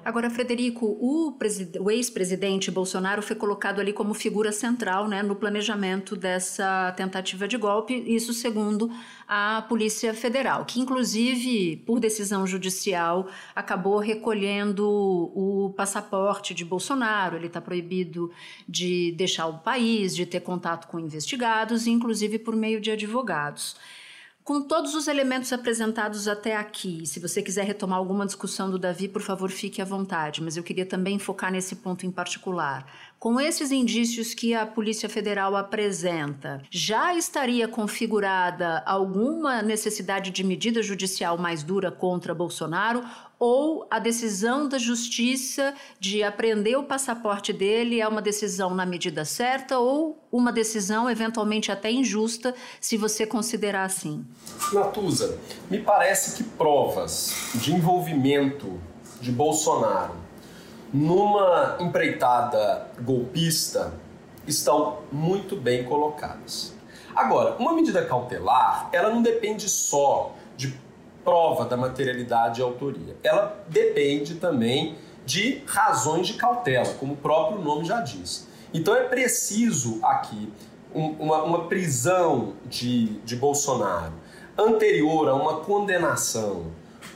Agora, 0.05 0.29
Frederico, 0.29 0.85
o, 0.85 1.35
o 1.79 1.89
ex-presidente 1.89 2.69
Bolsonaro 2.69 3.23
foi 3.23 3.35
colocado 3.35 3.81
ali 3.81 3.91
como 3.91 4.13
figura 4.13 4.51
central 4.51 5.07
né, 5.07 5.23
no 5.23 5.35
planejamento 5.35 6.15
dessa 6.15 6.91
tentativa 6.95 7.47
de 7.47 7.57
golpe, 7.57 7.95
isso 8.05 8.31
segundo 8.31 8.91
a 9.27 9.63
Polícia 9.67 10.13
Federal, 10.13 10.63
que 10.63 10.79
inclusive, 10.79 11.77
por 11.87 11.99
decisão 11.99 12.45
judicial, 12.45 13.27
acabou 13.55 13.97
recolhendo 13.97 14.87
o 14.87 15.73
passaporte 15.75 16.53
de 16.53 16.63
Bolsonaro. 16.63 17.35
Ele 17.35 17.47
está 17.47 17.59
proibido 17.59 18.31
de 18.69 19.11
deixar 19.13 19.47
o 19.47 19.57
país, 19.57 20.15
de 20.15 20.27
ter 20.27 20.41
contato 20.41 20.87
com 20.87 20.99
investigados, 20.99 21.87
inclusive 21.87 22.37
por 22.37 22.55
meio 22.55 22.79
de 22.79 22.91
advogados. 22.91 23.75
Com 24.45 24.61
todos 24.61 24.93
os 24.93 25.07
elementos 25.07 25.51
apresentados 25.51 26.27
até 26.27 26.55
aqui, 26.55 27.03
se 27.07 27.19
você 27.19 27.41
quiser 27.41 27.65
retomar 27.65 27.97
alguma 27.97 28.27
discussão 28.27 28.69
do 28.69 28.77
Davi, 28.77 29.07
por 29.07 29.23
favor, 29.23 29.49
fique 29.49 29.81
à 29.81 29.85
vontade, 29.85 30.39
mas 30.39 30.55
eu 30.55 30.61
queria 30.61 30.85
também 30.85 31.17
focar 31.17 31.51
nesse 31.51 31.77
ponto 31.77 32.05
em 32.05 32.11
particular. 32.11 32.85
Com 33.25 33.41
esses 33.41 33.71
indícios 33.71 34.35
que 34.35 34.53
a 34.53 34.67
Polícia 34.67 35.09
Federal 35.09 35.55
apresenta, 35.55 36.61
já 36.69 37.15
estaria 37.15 37.67
configurada 37.67 38.83
alguma 38.85 39.63
necessidade 39.63 40.29
de 40.29 40.43
medida 40.43 40.83
judicial 40.83 41.35
mais 41.35 41.63
dura 41.63 41.91
contra 41.91 42.35
Bolsonaro 42.35 43.03
ou 43.39 43.87
a 43.89 43.97
decisão 43.97 44.69
da 44.69 44.77
justiça 44.77 45.73
de 45.99 46.21
apreender 46.21 46.77
o 46.77 46.83
passaporte 46.83 47.51
dele 47.51 47.99
é 47.99 48.07
uma 48.07 48.21
decisão 48.21 48.75
na 48.75 48.85
medida 48.85 49.25
certa 49.25 49.79
ou 49.79 50.23
uma 50.31 50.51
decisão 50.51 51.09
eventualmente 51.09 51.71
até 51.71 51.89
injusta, 51.91 52.53
se 52.79 52.95
você 52.95 53.25
considerar 53.25 53.85
assim? 53.85 54.23
Natuza, 54.71 55.35
me 55.67 55.79
parece 55.79 56.37
que 56.37 56.43
provas 56.43 57.33
de 57.55 57.73
envolvimento 57.73 58.79
de 59.19 59.31
Bolsonaro 59.31 60.24
numa 60.95 61.75
empreitada 61.81 62.87
golpista 63.01 63.91
estão 64.47 64.99
muito 65.11 65.57
bem 65.57 65.83
colocadas. 65.83 66.73
Agora, 67.13 67.57
uma 67.59 67.73
medida 67.73 68.05
cautelar, 68.05 68.87
ela 68.93 69.09
não 69.09 69.21
depende 69.21 69.67
só 69.67 70.33
de 70.55 70.73
prova 71.21 71.65
da 71.65 71.75
materialidade 71.75 72.61
e 72.61 72.63
autoria. 72.63 73.17
Ela 73.23 73.61
depende 73.67 74.35
também 74.35 74.95
de 75.25 75.61
razões 75.65 76.27
de 76.27 76.35
cautela, 76.35 76.93
como 76.93 77.13
o 77.13 77.17
próprio 77.17 77.61
nome 77.61 77.83
já 77.83 77.99
diz. 77.99 78.47
Então 78.73 78.95
é 78.95 79.03
preciso 79.03 79.99
aqui 80.01 80.51
um, 80.93 81.07
uma, 81.19 81.43
uma, 81.43 81.65
prisão 81.65 82.53
de, 82.65 83.19
de 83.19 83.35
Bolsonaro 83.35 84.13
anterior 84.57 85.27
a 85.27 85.35
uma 85.35 85.57
condenação 85.57 86.67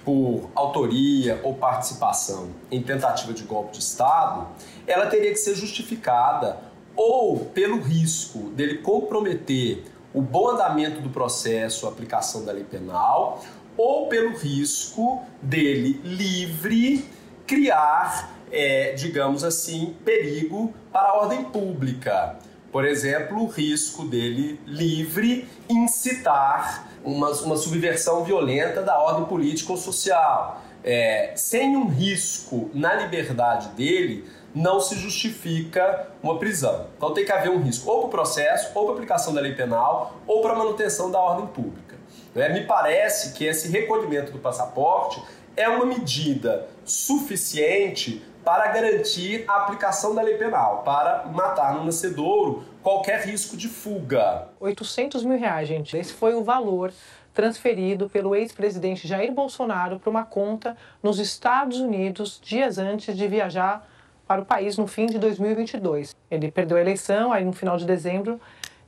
por 0.04 0.50
autoria 0.56 1.40
ou 1.44 1.54
participação 1.54 2.50
em 2.72 2.82
tentativa 2.82 3.34
de 3.34 3.44
golpe 3.44 3.74
de 3.74 3.80
Estado, 3.80 4.48
ela 4.88 5.08
teria 5.08 5.32
que 5.32 5.38
ser 5.38 5.56
justificada 5.56 6.58
ou 6.96 7.46
pelo 7.46 7.80
risco 7.80 8.50
dele 8.50 8.80
comprometer 8.80 9.84
o 10.14 10.22
bom 10.22 10.50
andamento 10.50 11.02
do 11.02 11.10
processo, 11.10 11.86
a 11.86 11.90
aplicação 11.90 12.44
da 12.44 12.52
lei 12.52 12.64
penal, 12.64 13.44
ou 13.78 14.08
pelo 14.08 14.36
risco 14.36 15.22
dele 15.42 16.02
livre 16.04 17.06
criar, 17.46 18.36
é, 18.52 18.94
digamos 18.94 19.44
assim, 19.44 19.96
perigo 20.04 20.74
para 20.92 21.10
a 21.10 21.18
ordem 21.22 21.46
pública. 21.46 22.38
Por 22.72 22.86
exemplo, 22.86 23.44
o 23.44 23.48
risco 23.48 24.06
dele 24.06 24.60
livre 24.66 25.48
incitar 25.70 26.89
uma, 27.04 27.30
uma 27.32 27.58
subversão 27.58 28.24
violenta 28.24 28.82
da 28.82 29.00
ordem 29.00 29.26
política 29.26 29.72
ou 29.72 29.78
social. 29.78 30.62
É, 30.84 31.34
sem 31.36 31.76
um 31.76 31.88
risco 31.88 32.70
na 32.74 32.94
liberdade 32.94 33.70
dele, 33.70 34.26
não 34.54 34.80
se 34.80 34.96
justifica 34.96 36.08
uma 36.24 36.38
prisão. 36.38 36.88
Então 36.98 37.14
tem 37.14 37.26
que 37.26 37.32
haver 37.32 37.50
um 37.50 37.62
risco 37.62 37.90
ou 37.90 38.00
para 38.00 38.08
o 38.08 38.10
processo, 38.10 38.72
ou 38.74 38.84
para 38.86 38.94
a 38.94 38.96
aplicação 38.96 39.34
da 39.34 39.42
lei 39.42 39.54
penal, 39.54 40.16
ou 40.26 40.42
para 40.42 40.54
a 40.54 40.56
manutenção 40.56 41.12
da 41.12 41.20
ordem 41.20 41.48
pública. 41.48 41.98
Né? 42.34 42.50
Me 42.50 42.66
parece 42.66 43.34
que 43.34 43.46
esse 43.46 43.68
recolhimento 43.70 44.32
do 44.32 44.40
passaporte 44.40 45.22
é 45.56 45.68
uma 45.68 45.86
medida 45.86 46.68
suficiente 46.86 48.24
para 48.44 48.68
garantir 48.68 49.44
a 49.48 49.58
aplicação 49.58 50.16
da 50.16 50.22
lei 50.22 50.36
penal, 50.36 50.82
para 50.84 51.26
matar 51.26 51.76
no 51.76 51.86
nascedouro 51.86 52.64
qualquer 52.82 53.26
risco 53.26 53.58
de 53.58 53.68
fuga. 53.68 54.48
800 54.60 55.24
mil 55.24 55.38
reais, 55.38 55.68
gente. 55.68 55.98
Esse 55.98 56.14
foi 56.14 56.34
o 56.34 56.44
valor 56.44 56.92
transferido 57.34 58.10
pelo 58.10 58.36
ex-presidente 58.36 59.08
Jair 59.08 59.32
Bolsonaro 59.32 60.00
para 60.00 60.10
uma 60.10 60.26
conta 60.26 60.76
nos 61.02 61.20
Estados 61.20 61.80
Unidos 61.80 62.40
dias 62.44 62.78
antes 62.78 63.16
de 63.16 63.28
viajar 63.28 63.88
para 64.28 64.42
o 64.42 64.46
país 64.46 64.78
no 64.78 64.88
fim 64.88 65.06
de 65.06 65.18
2022. 65.18 66.16
Ele 66.30 66.52
perdeu 66.52 66.78
a 66.78 66.82
eleição, 66.82 67.32
aí 67.32 67.44
no 67.44 67.54
final 67.54 67.78
de 67.78 67.86
dezembro 67.86 68.40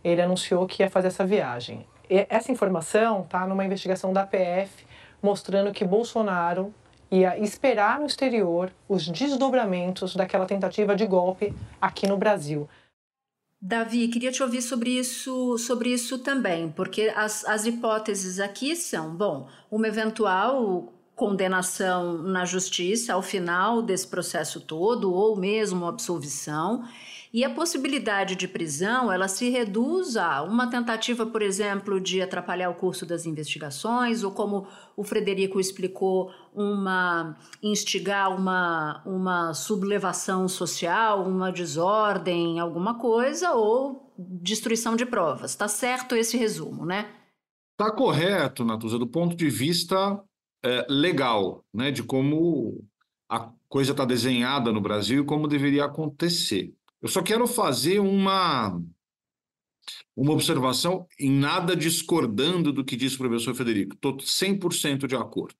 ele 0.03 0.21
anunciou 0.21 0.65
que 0.65 0.83
ia 0.83 0.89
fazer 0.89 1.07
essa 1.07 1.25
viagem. 1.25 1.85
E 2.09 2.25
essa 2.29 2.51
informação 2.51 3.21
está 3.21 3.47
numa 3.47 3.63
investigação 3.63 4.11
da 4.11 4.25
PF 4.25 4.85
mostrando 5.21 5.71
que 5.71 5.85
Bolsonaro 5.85 6.73
ia 7.09 7.37
esperar 7.37 7.99
no 7.99 8.05
exterior 8.05 8.71
os 8.87 9.07
desdobramentos 9.07 10.15
daquela 10.15 10.45
tentativa 10.45 10.95
de 10.95 11.05
golpe 11.05 11.53
aqui 11.79 12.07
no 12.07 12.17
Brasil. 12.17 12.67
Davi, 13.61 14.07
queria 14.07 14.31
te 14.31 14.41
ouvir 14.41 14.63
sobre 14.63 14.89
isso, 14.89 15.55
sobre 15.59 15.93
isso 15.93 16.17
também, 16.17 16.71
porque 16.71 17.13
as, 17.15 17.45
as 17.45 17.67
hipóteses 17.67 18.39
aqui 18.39 18.75
são, 18.75 19.15
bom, 19.15 19.47
uma 19.69 19.87
eventual 19.87 20.91
condenação 21.15 22.23
na 22.23 22.43
justiça 22.43 23.13
ao 23.13 23.21
final 23.21 23.83
desse 23.83 24.07
processo 24.07 24.59
todo, 24.59 25.13
ou 25.13 25.37
mesmo 25.37 25.85
absolvição, 25.85 26.83
e 27.33 27.45
a 27.45 27.49
possibilidade 27.49 28.35
de 28.35 28.45
prisão, 28.45 29.09
ela 29.09 29.27
se 29.29 29.49
reduz 29.49 30.17
a 30.17 30.43
uma 30.43 30.69
tentativa, 30.69 31.25
por 31.25 31.41
exemplo, 31.41 31.99
de 31.99 32.21
atrapalhar 32.21 32.69
o 32.69 32.75
curso 32.75 33.05
das 33.05 33.25
investigações, 33.25 34.21
ou 34.21 34.31
como 34.31 34.67
o 34.97 35.03
Frederico 35.03 35.57
explicou, 35.57 36.29
uma 36.53 37.37
instigar 37.63 38.35
uma, 38.35 39.01
uma 39.05 39.53
sublevação 39.53 40.47
social, 40.49 41.25
uma 41.25 41.53
desordem, 41.53 42.59
alguma 42.59 42.99
coisa, 42.99 43.53
ou 43.53 44.13
destruição 44.17 44.97
de 44.97 45.05
provas. 45.05 45.51
Está 45.51 45.69
certo 45.69 46.15
esse 46.15 46.35
resumo, 46.35 46.85
né? 46.85 47.09
Está 47.79 47.89
correto, 47.95 48.65
Natuza, 48.65 48.99
do 48.99 49.07
ponto 49.07 49.37
de 49.37 49.49
vista 49.49 50.21
é, 50.63 50.85
legal, 50.89 51.63
né, 51.73 51.91
de 51.91 52.03
como 52.03 52.83
a 53.29 53.49
coisa 53.69 53.91
está 53.91 54.03
desenhada 54.03 54.71
no 54.73 54.81
Brasil 54.81 55.23
e 55.23 55.25
como 55.25 55.47
deveria 55.47 55.85
acontecer. 55.85 56.73
Eu 57.01 57.07
só 57.07 57.21
quero 57.21 57.47
fazer 57.47 57.99
uma, 57.99 58.79
uma 60.15 60.33
observação 60.33 61.07
em 61.19 61.31
nada 61.31 61.75
discordando 61.75 62.71
do 62.71 62.85
que 62.85 62.95
disse 62.95 63.15
o 63.15 63.19
professor 63.19 63.55
Federico. 63.55 63.95
Estou 63.95 64.17
100% 64.17 65.07
de 65.07 65.15
acordo. 65.15 65.55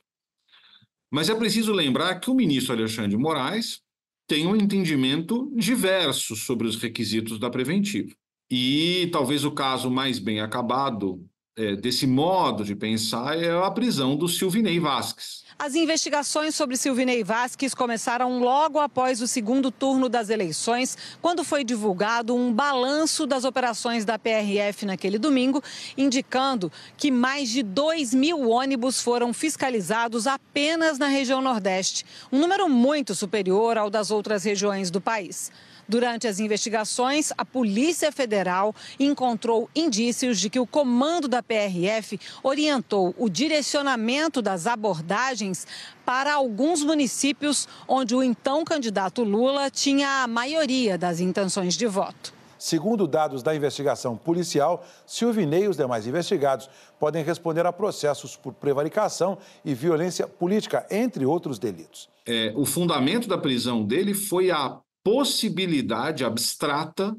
Mas 1.10 1.30
é 1.30 1.36
preciso 1.36 1.74
lembrar 1.74 2.20
que 2.20 2.30
o 2.30 2.36
ministro 2.36 2.74
Alexandre 2.74 3.12
de 3.12 3.18
Moraes 3.18 3.82
tem 4.28 4.48
um 4.48 4.56
entendimento 4.56 5.52
diverso 5.56 6.36
sobre 6.36 6.68
os 6.68 6.78
requisitos 6.78 7.38
da 7.38 7.50
preventiva. 7.50 8.16
E 8.50 9.10
talvez 9.12 9.44
o 9.44 9.52
caso 9.52 9.90
mais 9.90 10.20
bem 10.20 10.40
acabado 10.40 11.26
é, 11.58 11.76
desse 11.76 12.08
modo 12.08 12.64
de 12.64 12.76
pensar 12.76 13.38
é 13.38 13.52
a 13.52 13.72
prisão 13.72 14.16
do 14.16 14.28
Silvinei 14.28 14.80
Vasques. 14.80 15.44
As 15.63 15.76
investigações 15.76 16.56
sobre 16.56 16.76
Silvinei 16.76 17.24
Vasques 17.24 17.76
começaram 17.76 18.39
logo 18.39 18.80
após 18.80 19.21
o 19.21 19.28
segundo 19.28 19.69
turno 19.69 20.10
das 20.10 20.32
eleições, 20.32 20.97
quando 21.21 21.43
foi 21.43 21.63
divulgado 21.63 22.36
um 22.36 22.52
balanço 22.52 23.28
das 23.28 23.43
operações 23.43 24.04
da 24.04 24.17
PRF 24.17 24.88
naquele 24.88 25.19
domingo, 25.19 25.62
indicando 25.95 26.71
que 26.97 27.12
mais 27.12 27.47
de 27.47 27.62
2 27.62 28.12
mil 28.15 28.50
ônibus 28.50 29.02
foram 29.02 29.32
fiscalizados 29.32 30.26
apenas 30.26 30.97
na 30.97 31.06
região 31.06 31.43
Nordeste, 31.43 32.08
um 32.32 32.39
número 32.39 32.67
muito 32.67 33.13
superior 33.13 33.78
ao 33.78 33.91
das 33.91 34.10
outras 34.10 34.43
regiões 34.43 34.89
do 34.89 35.00
país. 35.00 35.52
Durante 35.88 36.28
as 36.28 36.39
investigações, 36.39 37.32
a 37.38 37.46
Polícia 37.46 38.12
Federal 38.12 38.74
encontrou 39.00 39.70
indícios 39.76 40.39
de 40.39 40.50
que 40.50 40.60
o 40.60 40.67
comando 40.67 41.28
da 41.28 41.44
PRF 41.44 42.20
orientou 42.44 43.13
o 43.17 43.30
direcionamento 43.30 44.41
das 44.41 44.67
abordagens 44.67 45.65
para 46.06 46.34
alguns 46.34 46.84
municípios 46.84 47.67
onde 47.88 48.15
o 48.15 48.24
então 48.24 48.63
candidato 48.63 49.24
Lula 49.24 49.70
tinha 49.70 50.24
a 50.24 50.28
maioria 50.28 50.98
das 50.98 51.20
intenções 51.20 51.76
de 51.76 51.88
voto. 51.88 52.41
Segundo 52.62 53.08
dados 53.08 53.41
da 53.41 53.56
investigação 53.56 54.15
policial, 54.15 54.86
Silvinei 55.04 55.63
e 55.63 55.67
os 55.67 55.78
demais 55.78 56.06
investigados 56.06 56.70
podem 57.00 57.24
responder 57.24 57.65
a 57.65 57.74
processos 57.74 58.36
por 58.36 58.54
prevaricação 58.54 59.39
e 59.65 59.74
violência 59.74 60.28
política, 60.28 60.86
entre 60.91 61.26
outros 61.26 61.58
delitos. 61.58 62.08
É, 62.24 62.54
o 62.56 62.63
fundamento 62.63 63.28
da 63.28 63.36
prisão 63.36 63.84
dele 63.84 64.13
foi 64.13 64.52
a 64.52 64.80
possibilidade 65.04 66.24
abstrata 66.24 67.16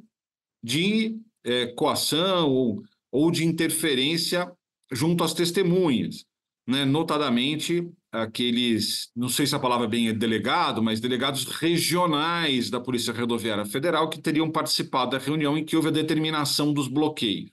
de 0.62 1.18
é, 1.45 1.66
coação 1.75 2.51
ou, 2.51 2.83
ou 3.11 3.31
de 3.31 3.45
interferência 3.45 4.51
junto 4.90 5.25
às 5.25 5.35
testemunhas, 5.35 6.25
né? 6.66 6.85
notadamente 6.85 7.88
aqueles, 8.12 9.11
não 9.16 9.29
sei 9.29 9.47
se 9.47 9.55
a 9.55 9.59
palavra 9.59 9.88
bem 9.88 10.09
é 10.09 10.12
delegado, 10.12 10.83
mas 10.83 11.01
delegados 11.01 11.45
regionais 11.47 12.68
da 12.68 12.79
Polícia 12.79 13.12
Rodoviária 13.12 13.64
Federal 13.64 14.11
que 14.11 14.21
teriam 14.21 14.51
participado 14.51 15.12
da 15.12 15.18
reunião 15.18 15.57
em 15.57 15.64
que 15.64 15.75
houve 15.75 15.88
a 15.88 15.92
determinação 15.92 16.73
dos 16.73 16.88
bloqueios. 16.88 17.51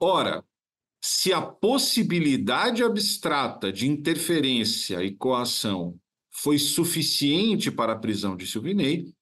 Ora, 0.00 0.44
se 1.02 1.32
a 1.32 1.42
possibilidade 1.42 2.82
abstrata 2.82 3.72
de 3.72 3.88
interferência 3.88 5.02
e 5.02 5.14
coação 5.14 5.98
foi 6.30 6.58
suficiente 6.58 7.70
para 7.70 7.94
a 7.94 7.98
prisão 7.98 8.36
de 8.36 8.46
Silvinei, 8.46 9.12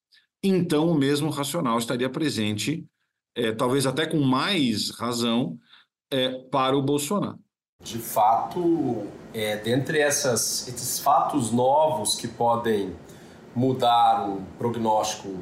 então 0.47 0.89
o 0.89 0.95
mesmo 0.95 1.29
racional 1.29 1.77
estaria 1.77 2.09
presente, 2.09 2.85
é, 3.35 3.51
talvez 3.51 3.85
até 3.85 4.05
com 4.05 4.19
mais 4.19 4.91
razão, 4.91 5.57
é, 6.11 6.29
para 6.51 6.77
o 6.77 6.81
Bolsonaro. 6.81 7.39
De 7.81 7.97
fato, 7.97 9.05
é, 9.33 9.57
dentre 9.57 9.99
essas, 9.99 10.67
esses 10.67 10.99
fatos 10.99 11.51
novos 11.51 12.15
que 12.15 12.27
podem 12.27 12.95
mudar 13.55 14.29
o 14.29 14.41
prognóstico 14.57 15.37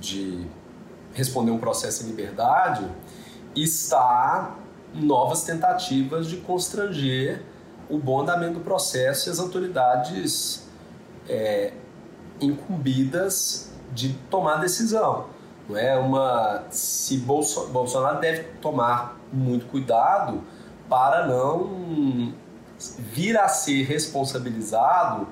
de 0.00 0.46
responder 1.12 1.50
um 1.50 1.58
processo 1.58 2.04
em 2.04 2.08
liberdade, 2.08 2.90
está 3.54 4.56
novas 4.94 5.44
tentativas 5.44 6.28
de 6.28 6.38
constranger 6.38 7.42
o 7.88 7.98
bom 7.98 8.20
andamento 8.20 8.54
do 8.54 8.60
processo 8.60 9.28
e 9.28 9.30
as 9.30 9.38
autoridades 9.38 10.66
é, 11.28 11.72
incumbidas 12.40 13.63
de 13.94 14.12
tomar 14.28 14.56
decisão. 14.56 15.26
Não 15.68 15.78
é 15.78 15.96
uma 15.96 16.64
se 16.70 17.18
Bolsonaro 17.18 18.20
deve 18.20 18.42
tomar 18.60 19.16
muito 19.32 19.66
cuidado 19.66 20.42
para 20.88 21.26
não 21.26 22.34
vir 22.98 23.38
a 23.38 23.48
ser 23.48 23.84
responsabilizado 23.84 25.26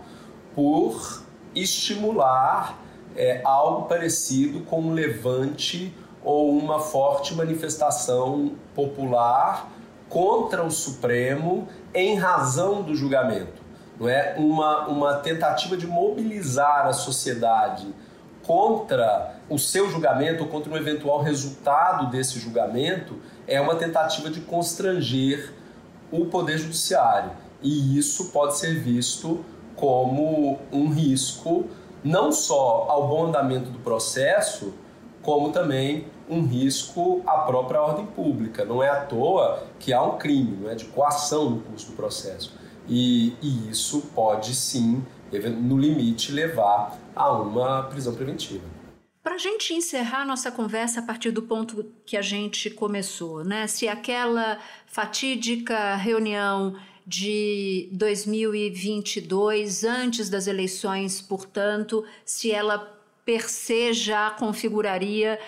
por 0.54 1.22
estimular 1.54 2.78
é, 3.14 3.42
algo 3.44 3.86
parecido 3.86 4.60
com 4.60 4.80
um 4.80 4.94
levante 4.94 5.94
ou 6.24 6.56
uma 6.56 6.78
forte 6.78 7.34
manifestação 7.34 8.52
popular 8.74 9.68
contra 10.08 10.62
o 10.62 10.70
Supremo 10.70 11.68
em 11.92 12.16
razão 12.16 12.82
do 12.82 12.94
julgamento. 12.94 13.60
Não 13.98 14.08
é 14.08 14.34
uma, 14.38 14.88
uma 14.88 15.14
tentativa 15.14 15.76
de 15.76 15.86
mobilizar 15.86 16.86
a 16.86 16.92
sociedade 16.92 17.92
contra 18.52 19.36
o 19.48 19.58
seu 19.58 19.90
julgamento 19.90 20.42
ou 20.42 20.50
contra 20.50 20.70
um 20.70 20.76
eventual 20.76 21.22
resultado 21.22 22.10
desse 22.10 22.38
julgamento 22.38 23.16
é 23.46 23.58
uma 23.58 23.76
tentativa 23.76 24.28
de 24.28 24.42
constranger 24.42 25.54
o 26.10 26.26
Poder 26.26 26.58
Judiciário. 26.58 27.30
E 27.62 27.96
isso 27.96 28.26
pode 28.26 28.58
ser 28.58 28.78
visto 28.78 29.42
como 29.74 30.58
um 30.70 30.90
risco 30.90 31.64
não 32.04 32.30
só 32.30 32.84
ao 32.90 33.08
bom 33.08 33.28
andamento 33.28 33.70
do 33.70 33.78
processo, 33.78 34.74
como 35.22 35.50
também 35.50 36.08
um 36.28 36.44
risco 36.44 37.22
à 37.26 37.38
própria 37.38 37.80
ordem 37.80 38.04
pública. 38.04 38.66
Não 38.66 38.82
é 38.82 38.90
à 38.90 39.00
toa 39.00 39.62
que 39.78 39.94
há 39.94 40.02
um 40.02 40.18
crime 40.18 40.58
não 40.60 40.68
é, 40.68 40.74
de 40.74 40.84
coação 40.84 41.48
no 41.48 41.60
curso 41.60 41.86
do 41.86 41.96
processo. 41.96 42.54
E, 42.86 43.34
e 43.40 43.70
isso 43.70 44.02
pode 44.14 44.54
sim, 44.54 45.02
no 45.32 45.78
limite, 45.78 46.32
levar 46.32 46.98
a 47.14 47.32
uma 47.32 47.84
prisão 47.84 48.14
preventiva. 48.14 48.64
Para 49.22 49.36
a 49.36 49.38
gente 49.38 49.72
encerrar 49.72 50.26
nossa 50.26 50.50
conversa 50.50 50.98
a 51.00 51.02
partir 51.02 51.30
do 51.30 51.42
ponto 51.42 51.86
que 52.04 52.16
a 52.16 52.22
gente 52.22 52.68
começou, 52.68 53.44
né? 53.44 53.68
Se 53.68 53.86
aquela 53.86 54.58
fatídica 54.86 55.94
reunião 55.94 56.74
de 57.06 57.88
2022, 57.92 59.84
antes 59.84 60.28
das 60.28 60.46
eleições, 60.46 61.20
portanto, 61.20 62.04
se 62.24 62.50
ela 62.50 63.00
per 63.24 63.48
se 63.48 63.92
já 63.92 64.30
configuraria 64.30 65.38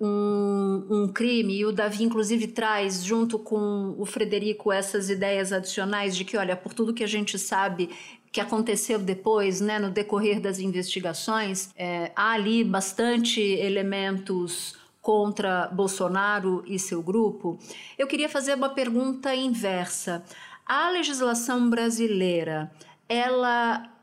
um, 0.00 0.86
um, 0.88 1.08
crime, 1.08 1.58
e 1.58 1.64
o 1.64 1.72
Davi, 1.72 2.04
inclusive, 2.04 2.46
traz, 2.48 3.02
junto 3.02 3.38
com 3.38 3.94
o 3.98 4.06
Frederico, 4.06 4.72
essas 4.72 5.10
ideias 5.10 5.52
adicionais 5.52 6.16
de 6.16 6.24
que, 6.24 6.36
olha, 6.36 6.56
por 6.56 6.72
tudo 6.72 6.94
que 6.94 7.04
a 7.04 7.08
gente 7.08 7.38
sabe 7.38 7.90
que 8.30 8.40
aconteceu 8.40 8.98
depois, 8.98 9.60
né, 9.60 9.78
no 9.78 9.90
decorrer 9.90 10.40
das 10.40 10.58
investigações, 10.58 11.70
é, 11.76 12.12
há 12.14 12.32
ali 12.32 12.62
bastante 12.62 13.40
elementos 13.40 14.76
contra 15.00 15.68
Bolsonaro 15.68 16.62
e 16.66 16.78
seu 16.78 17.02
grupo. 17.02 17.58
Eu 17.96 18.06
queria 18.06 18.28
fazer 18.28 18.54
uma 18.54 18.68
pergunta 18.68 19.34
inversa. 19.34 20.22
A 20.66 20.90
legislação 20.90 21.70
brasileira, 21.70 22.70
ela 23.08 23.97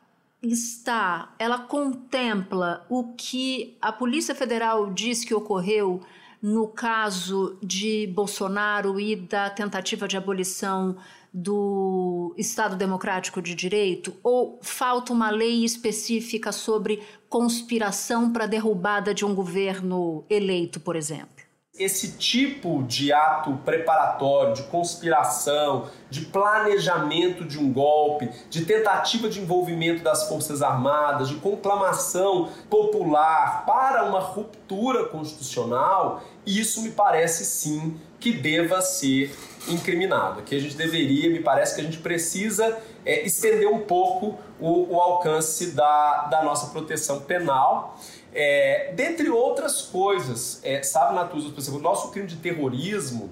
está, 0.51 1.33
ela 1.39 1.59
contempla 1.59 2.85
o 2.89 3.13
que 3.13 3.77
a 3.81 3.91
Polícia 3.91 4.35
Federal 4.35 4.93
diz 4.93 5.23
que 5.23 5.33
ocorreu 5.33 6.01
no 6.41 6.67
caso 6.67 7.57
de 7.61 8.07
Bolsonaro 8.07 8.99
e 8.99 9.15
da 9.15 9.49
tentativa 9.49 10.07
de 10.07 10.15
abolição 10.15 10.95
do 11.33 12.33
Estado 12.37 12.75
Democrático 12.75 13.41
de 13.41 13.53
Direito? 13.53 14.15
Ou 14.23 14.59
falta 14.61 15.11
uma 15.11 15.29
lei 15.29 15.65
específica 15.65 16.51
sobre 16.51 17.01
conspiração 17.27 18.31
para 18.31 18.45
derrubada 18.45 19.13
de 19.13 19.25
um 19.25 19.35
governo 19.35 20.23
eleito, 20.29 20.79
por 20.79 20.95
exemplo? 20.95 21.34
Esse 21.77 22.13
tipo 22.13 22.83
de 22.83 23.11
ato 23.11 23.59
preparatório, 23.65 24.53
de 24.53 24.63
conspiração, 24.63 25.89
de 26.09 26.21
planejamento 26.21 27.43
de 27.43 27.59
um 27.59 27.73
golpe, 27.73 28.29
de 28.49 28.63
tentativa 28.63 29.27
de 29.27 29.41
envolvimento 29.41 30.01
das 30.01 30.29
Forças 30.29 30.61
Armadas, 30.61 31.27
de 31.27 31.35
conclamação 31.35 32.49
popular 32.69 33.65
para 33.65 34.05
uma 34.05 34.19
ruptura 34.19 35.03
constitucional, 35.09 36.23
isso 36.45 36.81
me 36.81 36.91
parece 36.91 37.43
sim 37.43 37.99
que 38.21 38.31
deva 38.31 38.81
ser 38.81 39.35
incriminado. 39.67 40.39
Aqui 40.39 40.55
a 40.55 40.59
gente 40.59 40.75
deveria, 40.75 41.29
me 41.29 41.41
parece 41.41 41.75
que 41.75 41.81
a 41.81 41.83
gente 41.83 41.97
precisa 41.97 42.77
é, 43.05 43.25
estender 43.25 43.67
um 43.67 43.79
pouco 43.79 44.39
o, 44.59 44.95
o 44.95 45.01
alcance 45.01 45.71
da, 45.71 46.27
da 46.27 46.43
nossa 46.43 46.67
proteção 46.67 47.19
penal. 47.21 47.99
É, 48.37 48.91
dentre 48.93 49.29
outras 49.29 49.81
coisas, 49.81 50.59
é, 50.61 50.83
sabe, 50.83 51.15
Natuza, 51.15 51.49
por 51.49 51.59
exemplo, 51.59 51.79
o 51.79 51.83
nosso 51.83 52.11
crime 52.11 52.27
de 52.27 52.35
terrorismo, 52.35 53.29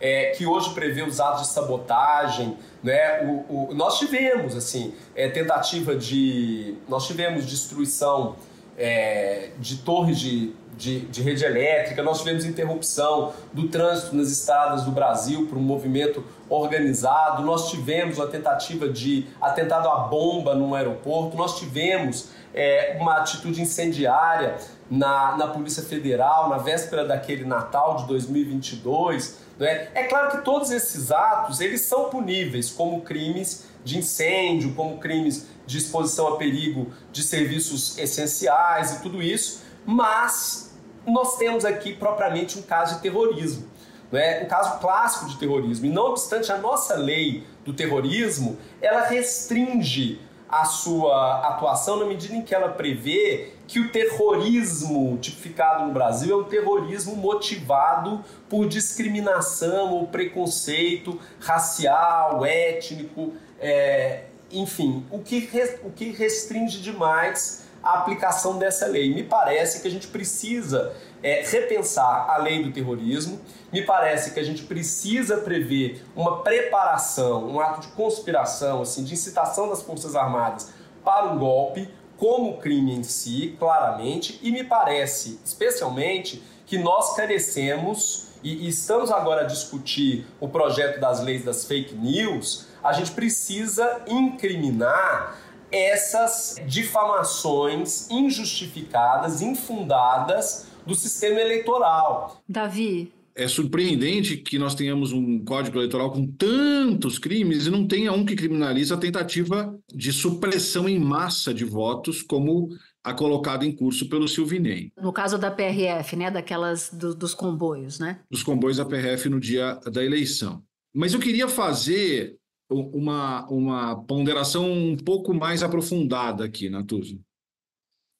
é, 0.00 0.26
que 0.26 0.46
hoje 0.46 0.72
prevê 0.74 1.02
os 1.02 1.18
atos 1.18 1.42
de 1.42 1.48
sabotagem, 1.48 2.56
né? 2.82 3.22
O, 3.48 3.70
o 3.70 3.74
nós 3.74 3.98
tivemos 3.98 4.56
assim 4.56 4.94
é, 5.14 5.28
tentativa 5.28 5.96
de, 5.96 6.76
nós 6.88 7.06
tivemos 7.06 7.46
destruição 7.46 8.36
é, 8.76 9.50
de 9.58 9.78
torres 9.78 10.18
de, 10.18 10.52
de, 10.76 11.00
de, 11.00 11.22
rede 11.22 11.44
elétrica, 11.44 12.02
nós 12.02 12.18
tivemos 12.18 12.44
interrupção 12.44 13.32
do 13.52 13.68
trânsito 13.68 14.14
nas 14.16 14.30
estradas 14.30 14.82
do 14.82 14.90
Brasil 14.90 15.46
por 15.46 15.56
um 15.56 15.62
movimento 15.62 16.24
organizado, 16.48 17.42
nós 17.42 17.70
tivemos 17.70 18.18
uma 18.18 18.26
tentativa 18.26 18.88
de 18.88 19.26
atentado 19.40 19.88
à 19.88 19.98
bomba 20.00 20.54
num 20.54 20.74
aeroporto, 20.74 21.36
nós 21.36 21.58
tivemos 21.58 22.30
é, 22.52 22.96
uma 23.00 23.18
atitude 23.18 23.60
incendiária 23.60 24.56
na, 24.90 25.36
na 25.36 25.46
Polícia 25.48 25.82
Federal 25.82 26.48
na 26.48 26.58
véspera 26.58 27.04
daquele 27.04 27.44
Natal 27.44 27.96
de 27.96 28.06
2022. 28.06 29.38
Né? 29.58 29.88
É 29.94 30.04
claro 30.04 30.30
que 30.30 30.44
todos 30.44 30.70
esses 30.70 31.10
atos 31.10 31.60
eles 31.60 31.80
são 31.82 32.10
puníveis 32.10 32.70
como 32.70 33.00
crimes 33.02 33.66
de 33.84 33.98
incêndio, 33.98 34.74
como 34.74 34.98
crimes 34.98 35.46
de 35.66 35.78
exposição 35.78 36.28
a 36.28 36.36
perigo 36.36 36.92
de 37.12 37.22
serviços 37.22 37.96
essenciais 37.98 38.92
e 38.92 39.02
tudo 39.02 39.22
isso, 39.22 39.62
mas 39.84 40.74
nós 41.06 41.36
temos 41.36 41.64
aqui 41.64 41.92
propriamente 41.92 42.58
um 42.58 42.62
caso 42.62 42.96
de 42.96 43.02
terrorismo, 43.02 43.68
né? 44.10 44.42
um 44.42 44.48
caso 44.48 44.80
clássico 44.80 45.26
de 45.26 45.36
terrorismo. 45.36 45.86
E 45.86 45.90
não 45.90 46.06
obstante, 46.06 46.50
a 46.50 46.58
nossa 46.58 46.94
lei 46.94 47.46
do 47.64 47.72
terrorismo 47.72 48.58
ela 48.80 49.02
restringe 49.06 50.20
a 50.48 50.64
sua 50.66 51.48
atuação 51.48 51.96
na 51.96 52.04
medida 52.04 52.34
em 52.34 52.42
que 52.42 52.54
ela 52.54 52.68
prevê 52.68 53.54
que 53.66 53.80
o 53.80 53.90
terrorismo 53.90 55.18
tipificado 55.18 55.86
no 55.86 55.92
Brasil 55.92 56.38
é 56.38 56.40
um 56.40 56.44
terrorismo 56.44 57.16
motivado 57.16 58.22
por 58.48 58.68
discriminação 58.68 59.92
ou 59.94 60.06
preconceito 60.06 61.18
racial, 61.40 62.44
étnico, 62.44 63.32
é, 63.60 64.24
enfim, 64.50 65.04
o 65.10 65.18
que, 65.18 65.48
o 65.82 65.90
que 65.90 66.10
restringe 66.10 66.80
demais 66.80 67.64
a 67.84 67.98
aplicação 67.98 68.58
dessa 68.58 68.86
lei. 68.86 69.14
Me 69.14 69.22
parece 69.22 69.82
que 69.82 69.88
a 69.88 69.90
gente 69.90 70.06
precisa 70.08 70.94
é, 71.22 71.42
repensar 71.44 72.30
a 72.30 72.38
lei 72.38 72.62
do 72.62 72.72
terrorismo, 72.72 73.40
me 73.70 73.82
parece 73.82 74.32
que 74.32 74.40
a 74.40 74.42
gente 74.42 74.62
precisa 74.62 75.38
prever 75.38 76.02
uma 76.16 76.42
preparação, 76.42 77.46
um 77.48 77.60
ato 77.60 77.82
de 77.82 77.88
conspiração, 77.88 78.82
assim, 78.82 79.04
de 79.04 79.12
incitação 79.12 79.68
das 79.68 79.82
Forças 79.82 80.16
Armadas 80.16 80.72
para 81.04 81.26
um 81.26 81.38
golpe, 81.38 81.88
como 82.16 82.58
crime 82.58 82.94
em 82.94 83.02
si, 83.02 83.56
claramente, 83.58 84.38
e 84.42 84.50
me 84.50 84.64
parece, 84.64 85.40
especialmente, 85.44 86.42
que 86.64 86.78
nós 86.78 87.14
carecemos, 87.14 88.28
e, 88.42 88.66
e 88.66 88.68
estamos 88.68 89.10
agora 89.10 89.42
a 89.42 89.44
discutir 89.44 90.26
o 90.40 90.48
projeto 90.48 91.00
das 91.00 91.20
leis 91.22 91.44
das 91.44 91.64
fake 91.64 91.94
news, 91.94 92.68
a 92.84 92.92
gente 92.92 93.12
precisa 93.12 94.02
incriminar 94.06 95.40
essas 95.72 96.56
difamações 96.66 98.08
injustificadas, 98.10 99.40
infundadas 99.42 100.68
do 100.86 100.94
sistema 100.94 101.40
eleitoral. 101.40 102.42
Davi. 102.48 103.10
É 103.34 103.48
surpreendente 103.48 104.36
que 104.36 104.60
nós 104.60 104.76
tenhamos 104.76 105.10
um 105.10 105.44
código 105.44 105.78
eleitoral 105.78 106.12
com 106.12 106.24
tantos 106.24 107.18
crimes 107.18 107.66
e 107.66 107.70
não 107.70 107.84
tenha 107.84 108.12
um 108.12 108.24
que 108.24 108.36
criminaliza 108.36 108.94
a 108.94 108.98
tentativa 108.98 109.76
de 109.92 110.12
supressão 110.12 110.88
em 110.88 111.00
massa 111.00 111.52
de 111.52 111.64
votos, 111.64 112.22
como 112.22 112.68
a 113.02 113.12
colocada 113.12 113.66
em 113.66 113.72
curso 113.72 114.08
pelo 114.08 114.28
Silvinei. 114.28 114.92
No 114.96 115.12
caso 115.12 115.36
da 115.36 115.50
PRF, 115.50 116.14
né, 116.14 116.30
daquelas 116.30 116.90
do, 116.92 117.12
dos 117.12 117.34
comboios, 117.34 117.98
né? 117.98 118.20
Dos 118.30 118.44
comboios 118.44 118.76
da 118.76 118.84
PRF 118.84 119.28
no 119.28 119.40
dia 119.40 119.80
da 119.90 120.04
eleição. 120.04 120.62
Mas 120.94 121.12
eu 121.12 121.18
queria 121.18 121.48
fazer 121.48 122.36
uma, 122.74 123.46
uma 123.48 124.04
ponderação 124.04 124.70
um 124.70 124.96
pouco 124.96 125.32
mais 125.32 125.62
aprofundada 125.62 126.44
aqui, 126.44 126.68
Natuza. 126.68 127.18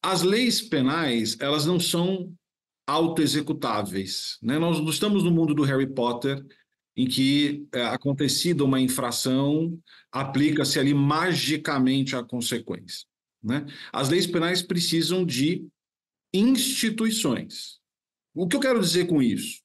As 0.03 0.23
leis 0.23 0.61
penais, 0.61 1.37
elas 1.41 1.67
não 1.67 1.81
são 1.81 2.33
autoexecutáveis. 2.87 4.39
Né? 4.43 4.59
Nós 4.59 4.79
estamos 4.89 5.25
no 5.25 5.31
mundo 5.31 5.55
do 5.55 5.63
Harry 5.63 5.87
Potter, 5.87 6.45
em 6.97 7.09
que, 7.09 7.67
é, 7.73 7.85
acontecida 7.87 8.65
uma 8.65 8.81
infração, 8.81 9.77
aplica-se 10.13 10.79
ali 10.79 10.95
magicamente 10.95 12.15
a 12.15 12.23
consequência. 12.23 13.07
Né? 13.43 13.67
As 13.93 14.09
leis 14.09 14.27
penais 14.27 14.63
precisam 14.63 15.25
de 15.25 15.67
instituições. 16.33 17.79
O 18.35 18.47
que 18.47 18.57
eu 18.57 18.61
quero 18.61 18.81
dizer 18.81 19.07
com 19.07 19.23
isso? 19.23 19.64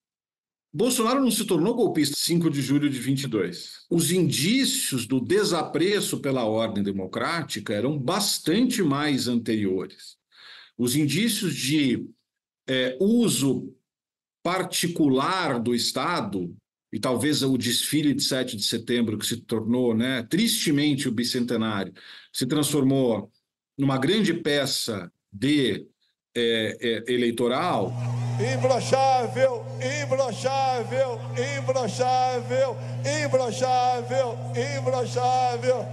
Bolsonaro 0.71 1.21
não 1.21 1.32
se 1.32 1.45
tornou 1.45 1.73
golpista 1.73 2.15
5 2.17 2.49
de 2.49 2.62
julho 2.62 2.89
de 2.89 2.99
22. 2.99 3.86
Os 3.89 4.12
indícios 4.12 5.08
do 5.08 5.19
desapreço 5.19 6.19
pela 6.19 6.45
ordem 6.45 6.84
democrática 6.84 7.73
eram 7.73 7.97
bastante 7.97 8.84
mais 8.84 9.27
anteriores. 9.27 10.17
Os 10.77 10.95
indícios 10.95 11.55
de 11.55 12.08
é, 12.67 12.95
uso 13.01 13.75
particular 14.43 15.60
do 15.60 15.73
Estado, 15.73 16.55
e 16.93 16.99
talvez 16.99 17.41
o 17.41 17.58
desfile 17.58 18.13
de 18.13 18.23
7 18.23 18.55
de 18.55 18.63
setembro, 18.63 19.17
que 19.17 19.25
se 19.25 19.38
tornou 19.38 19.95
né, 19.95 20.23
tristemente 20.23 21.10
o 21.10 21.12
bicentenário, 21.12 21.93
se 22.32 22.45
transformou 22.45 23.32
numa 23.75 23.97
grande 23.97 24.34
peça 24.36 25.12
de 25.32 25.88
é, 26.35 26.77
é, 26.81 27.13
eleitoral. 27.13 27.91
Imbrochável, 28.39 29.65
imbrochável, 30.03 31.19
imbrochável, 31.57 32.77
imbrochável, 33.25 34.37
imbrochável. 34.77 35.85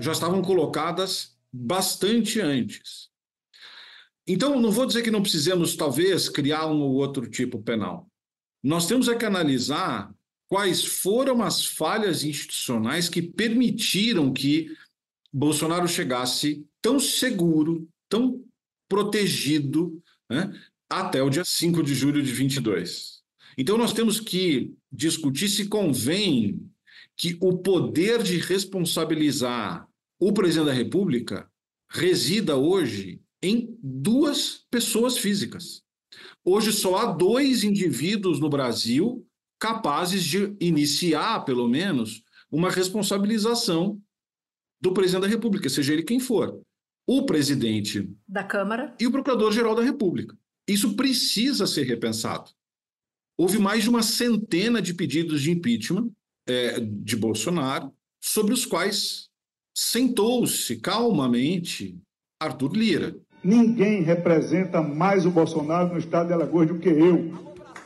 Já 0.00 0.12
estavam 0.12 0.42
colocadas 0.42 1.34
bastante 1.52 2.40
antes. 2.40 3.08
Então, 4.26 4.60
não 4.60 4.70
vou 4.70 4.86
dizer 4.86 5.02
que 5.02 5.10
não 5.10 5.22
precisamos, 5.22 5.76
talvez, 5.76 6.28
criar 6.28 6.66
um 6.66 6.80
ou 6.80 6.94
outro 6.94 7.28
tipo 7.28 7.62
penal. 7.62 8.08
Nós 8.62 8.86
temos 8.86 9.08
é 9.08 9.14
que 9.14 9.24
analisar 9.24 10.12
quais 10.48 10.84
foram 10.84 11.42
as 11.42 11.64
falhas 11.64 12.24
institucionais 12.24 13.08
que 13.08 13.20
permitiram 13.20 14.32
que 14.32 14.74
Bolsonaro 15.32 15.86
chegasse 15.86 16.66
tão 16.80 16.98
seguro, 16.98 17.88
tão 18.08 18.42
protegido 18.88 20.02
né, 20.30 20.52
até 20.88 21.22
o 21.22 21.30
dia 21.30 21.44
5 21.44 21.82
de 21.82 21.94
julho 21.94 22.22
de 22.22 22.32
22. 22.32 23.22
Então, 23.56 23.78
nós 23.78 23.92
temos 23.92 24.20
que 24.20 24.72
discutir 24.90 25.48
se 25.48 25.68
convém 25.68 26.60
que 27.16 27.36
o 27.40 27.58
poder 27.58 28.22
de 28.22 28.38
responsabilizar 28.38 29.88
o 30.18 30.32
presidente 30.32 30.66
da 30.66 30.72
República 30.72 31.48
resida 31.88 32.56
hoje 32.56 33.20
em 33.42 33.76
duas 33.80 34.64
pessoas 34.70 35.18
físicas. 35.18 35.82
Hoje 36.44 36.72
só 36.72 36.96
há 36.96 37.12
dois 37.12 37.62
indivíduos 37.62 38.40
no 38.40 38.48
Brasil 38.48 39.24
capazes 39.58 40.24
de 40.24 40.54
iniciar, 40.60 41.44
pelo 41.44 41.68
menos, 41.68 42.22
uma 42.50 42.70
responsabilização 42.70 44.00
do 44.80 44.92
presidente 44.92 45.22
da 45.22 45.28
República, 45.28 45.68
seja 45.68 45.92
ele 45.92 46.02
quem 46.02 46.20
for 46.20 46.60
o 47.06 47.26
presidente 47.26 48.10
da 48.26 48.42
Câmara 48.42 48.94
e 48.98 49.06
o 49.06 49.12
procurador-geral 49.12 49.74
da 49.74 49.82
República. 49.82 50.36
Isso 50.66 50.94
precisa 50.96 51.66
ser 51.66 51.84
repensado. 51.84 52.50
Houve 53.36 53.58
mais 53.58 53.82
de 53.82 53.90
uma 53.90 54.02
centena 54.02 54.80
de 54.80 54.94
pedidos 54.94 55.42
de 55.42 55.50
impeachment 55.50 56.10
é, 56.46 56.80
de 56.80 57.16
Bolsonaro, 57.16 57.92
sobre 58.22 58.54
os 58.54 58.64
quais 58.64 59.28
sentou-se 59.76 60.76
calmamente 60.76 61.98
Arthur 62.40 62.74
Lira. 62.74 63.16
Ninguém 63.42 64.02
representa 64.02 64.80
mais 64.80 65.26
o 65.26 65.30
Bolsonaro 65.30 65.92
no 65.92 65.98
estado 65.98 66.28
de 66.28 66.32
Alagoas 66.32 66.68
do 66.68 66.78
que 66.78 66.88
eu, 66.88 67.32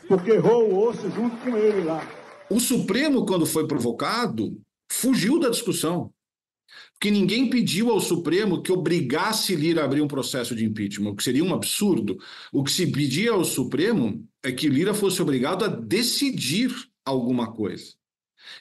porque 0.06 0.32
errou 0.32 0.70
o 0.70 0.88
osso 0.88 1.10
junto 1.10 1.36
com 1.38 1.56
ele 1.56 1.82
lá. 1.82 2.06
O 2.50 2.60
Supremo, 2.60 3.26
quando 3.26 3.44
foi 3.44 3.66
provocado, 3.66 4.60
fugiu 4.90 5.40
da 5.40 5.50
discussão 5.50 6.12
que 7.00 7.10
ninguém 7.10 7.48
pediu 7.48 7.90
ao 7.90 8.00
Supremo 8.00 8.62
que 8.62 8.72
obrigasse 8.72 9.54
Lira 9.54 9.82
a 9.82 9.84
abrir 9.84 10.00
um 10.00 10.08
processo 10.08 10.54
de 10.54 10.64
impeachment, 10.64 11.10
o 11.10 11.16
que 11.16 11.22
seria 11.22 11.44
um 11.44 11.54
absurdo. 11.54 12.18
O 12.52 12.64
que 12.64 12.72
se 12.72 12.86
pedia 12.90 13.32
ao 13.32 13.44
Supremo 13.44 14.26
é 14.42 14.50
que 14.50 14.68
Lira 14.68 14.92
fosse 14.92 15.22
obrigado 15.22 15.64
a 15.64 15.68
decidir 15.68 16.74
alguma 17.04 17.52
coisa. 17.52 17.94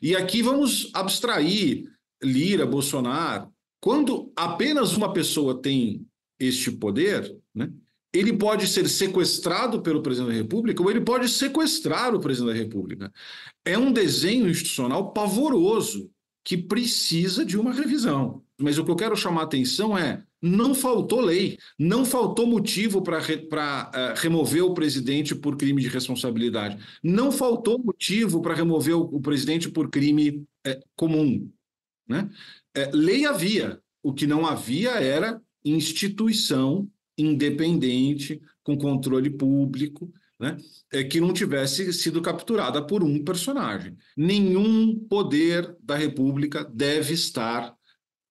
E 0.02 0.16
aqui 0.16 0.42
vamos 0.42 0.92
abstrair 0.94 1.84
Lira, 2.22 2.66
Bolsonaro. 2.66 3.52
Quando 3.82 4.32
apenas 4.36 4.96
uma 4.96 5.14
pessoa 5.14 5.60
tem 5.60 6.06
este 6.40 6.72
poder, 6.72 7.36
né, 7.54 7.72
ele 8.14 8.34
pode 8.34 8.68
ser 8.68 8.88
sequestrado 8.88 9.82
pelo 9.82 10.02
presidente 10.02 10.32
da 10.32 10.42
República 10.42 10.82
ou 10.82 10.90
ele 10.90 11.02
pode 11.02 11.28
sequestrar 11.30 12.14
o 12.14 12.20
presidente 12.20 12.54
da 12.54 12.60
República. 12.60 13.12
É 13.66 13.78
um 13.78 13.92
desenho 13.92 14.50
institucional 14.50 15.12
pavoroso 15.12 16.10
que 16.48 16.56
precisa 16.56 17.44
de 17.44 17.60
uma 17.60 17.74
revisão. 17.74 18.42
Mas 18.58 18.78
o 18.78 18.86
que 18.86 18.90
eu 18.90 18.96
quero 18.96 19.18
chamar 19.18 19.42
a 19.42 19.44
atenção 19.44 19.98
é: 19.98 20.24
não 20.42 20.74
faltou 20.74 21.20
lei, 21.20 21.58
não 21.78 22.06
faltou 22.06 22.48
motivo 22.48 23.02
para 23.02 23.20
re, 23.20 23.36
uh, 23.36 24.16
remover 24.16 24.64
o 24.64 24.74
presidente 24.74 25.36
por 25.36 25.58
crime 25.58 25.82
de 25.82 25.90
responsabilidade, 25.90 26.82
não 27.04 27.34
faltou 27.34 27.78
motivo 27.78 28.42
para 28.42 28.56
remover 28.56 28.96
o, 28.96 29.02
o, 29.02 29.20
presidente 29.20 29.70
por 29.70 29.90
crime 29.90 30.48
uh, 30.66 30.80
comum. 30.96 31.52
Né? 32.08 32.30
Uh, 32.78 32.96
lei 32.96 33.26
havia, 33.26 33.82
o 34.02 34.14
que 34.14 34.26
não 34.26 34.46
havia 34.46 34.92
era 34.92 35.42
instituição 35.66 36.90
independente, 37.18 38.42
com 38.64 38.78
controle 38.78 39.30
público, 39.30 40.10
né? 40.40 40.58
É 40.92 41.04
que 41.04 41.20
não 41.20 41.34
tivesse 41.34 41.92
sido 41.94 42.22
capturada 42.22 42.86
por 42.86 43.04
um 43.04 43.24
personagem. 43.24 43.98
Nenhum 44.16 44.98
poder 45.10 45.76
da 45.82 45.96
República 45.96 46.64
deve 46.64 47.14
estar 47.14 47.76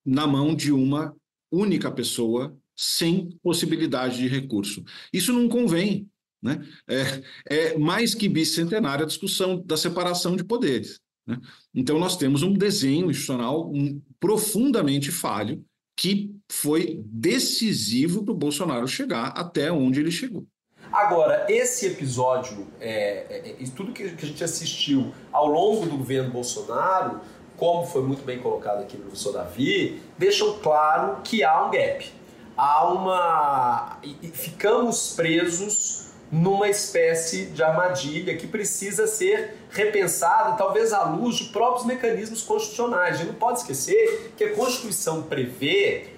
na 0.04 0.26
mão 0.26 0.54
de 0.54 0.72
uma 0.72 1.14
única 1.50 1.90
pessoa 1.90 2.56
sem 2.76 3.30
possibilidade 3.42 4.18
de 4.18 4.28
recurso. 4.28 4.84
Isso 5.12 5.32
não 5.32 5.48
convém. 5.48 6.08
Né? 6.42 6.64
É, 6.86 7.22
é 7.46 7.78
mais 7.78 8.14
que 8.14 8.28
bicentenária 8.28 9.04
a 9.04 9.08
discussão 9.08 9.60
da 9.64 9.76
separação 9.76 10.36
de 10.36 10.44
poderes. 10.44 11.00
Né? 11.26 11.40
Então, 11.74 11.98
nós 11.98 12.16
temos 12.16 12.42
um 12.42 12.52
desenho 12.52 13.10
institucional 13.10 13.72
profundamente 14.20 15.10
falho 15.10 15.64
que 15.96 16.30
foi 16.52 17.02
decisivo 17.06 18.22
para 18.22 18.32
o 18.32 18.36
Bolsonaro 18.36 18.86
chegar 18.86 19.28
até 19.28 19.72
onde 19.72 19.98
ele 19.98 20.10
chegou. 20.10 20.46
Agora, 20.92 21.46
esse 21.48 21.86
episódio, 21.86 22.66
é, 22.80 23.26
é, 23.28 23.56
é 23.60 23.66
tudo 23.74 23.92
que, 23.92 24.08
que 24.10 24.24
a 24.24 24.28
gente 24.28 24.42
assistiu 24.42 25.12
ao 25.32 25.46
longo 25.46 25.86
do 25.86 25.96
governo 25.96 26.30
Bolsonaro, 26.30 27.20
como 27.56 27.86
foi 27.86 28.02
muito 28.02 28.22
bem 28.24 28.38
colocado 28.38 28.82
aqui 28.82 28.96
pelo 28.96 29.08
professor 29.08 29.32
Davi, 29.32 30.02
deixam 30.18 30.58
claro 30.58 31.18
que 31.22 31.42
há 31.42 31.64
um 31.64 31.70
gap. 31.70 32.12
Há 32.56 32.86
uma. 32.86 33.98
E 34.02 34.28
ficamos 34.28 35.14
presos 35.14 36.06
numa 36.30 36.68
espécie 36.68 37.46
de 37.46 37.62
armadilha 37.62 38.36
que 38.36 38.46
precisa 38.46 39.06
ser 39.06 39.56
repensada, 39.70 40.56
talvez 40.56 40.92
à 40.92 41.04
luz 41.04 41.36
de 41.36 41.44
próprios 41.46 41.86
mecanismos 41.86 42.42
constitucionais. 42.42 43.14
A 43.14 43.18
gente 43.18 43.28
não 43.28 43.34
pode 43.34 43.60
esquecer 43.60 44.32
que 44.36 44.44
a 44.44 44.54
Constituição 44.54 45.22
prevê 45.22 46.15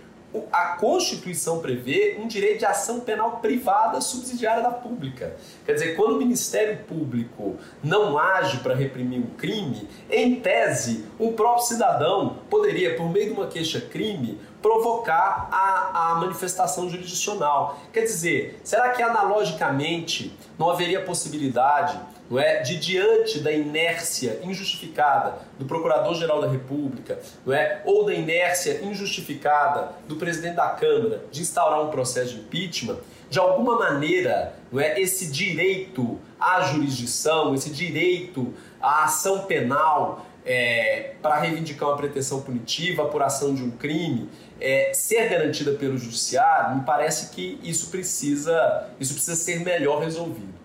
a 0.52 0.76
Constituição 0.76 1.60
prevê 1.60 2.18
um 2.20 2.26
direito 2.26 2.58
de 2.58 2.66
ação 2.66 3.00
penal 3.00 3.38
privada 3.38 4.00
subsidiária 4.00 4.62
da 4.62 4.70
pública. 4.70 5.36
Quer 5.64 5.72
dizer, 5.72 5.96
quando 5.96 6.16
o 6.16 6.18
Ministério 6.18 6.78
Público 6.84 7.56
não 7.82 8.18
age 8.18 8.58
para 8.58 8.74
reprimir 8.74 9.20
um 9.20 9.30
crime, 9.36 9.88
em 10.10 10.36
tese, 10.40 11.06
o 11.18 11.32
próprio 11.32 11.64
cidadão 11.64 12.38
poderia, 12.50 12.94
por 12.94 13.10
meio 13.10 13.26
de 13.26 13.32
uma 13.32 13.46
queixa-crime, 13.46 14.38
provocar 14.60 15.48
a, 15.50 16.12
a 16.12 16.14
manifestação 16.16 16.90
jurisdicional. 16.90 17.78
Quer 17.92 18.02
dizer, 18.02 18.60
será 18.62 18.90
que 18.90 19.02
analogicamente 19.02 20.36
não 20.58 20.68
haveria 20.68 21.00
possibilidade 21.00 21.98
não 22.30 22.38
é, 22.38 22.60
de 22.60 22.76
diante 22.76 23.40
da 23.40 23.50
inércia 23.50 24.40
injustificada 24.42 25.38
do 25.58 25.64
Procurador-Geral 25.64 26.40
da 26.40 26.48
República, 26.48 27.18
não 27.44 27.54
é, 27.54 27.80
ou 27.84 28.04
da 28.04 28.14
inércia 28.14 28.82
injustificada 28.82 29.92
do 30.06 30.16
presidente 30.16 30.56
da 30.56 30.68
Câmara 30.68 31.24
de 31.30 31.40
instaurar 31.40 31.82
um 31.82 31.90
processo 31.90 32.34
de 32.34 32.40
impeachment, 32.40 32.98
de 33.30 33.38
alguma 33.38 33.78
maneira, 33.78 34.54
não 34.72 34.80
é, 34.80 35.00
esse 35.00 35.30
direito 35.30 36.18
à 36.38 36.62
jurisdição, 36.62 37.54
esse 37.54 37.70
direito 37.70 38.54
à 38.80 39.04
ação 39.04 39.44
penal 39.44 40.26
é, 40.44 41.12
para 41.20 41.38
reivindicar 41.40 41.90
uma 41.90 41.96
pretensão 41.96 42.40
punitiva, 42.40 43.02
apuração 43.02 43.54
de 43.54 43.62
um 43.62 43.70
crime, 43.70 44.30
é, 44.60 44.92
ser 44.94 45.28
garantida 45.28 45.72
pelo 45.72 45.98
judiciário, 45.98 46.76
me 46.76 46.84
parece 46.84 47.34
que 47.34 47.60
isso 47.62 47.90
precisa, 47.90 48.88
isso 48.98 49.12
precisa 49.12 49.36
ser 49.36 49.60
melhor 49.60 50.00
resolvido. 50.02 50.57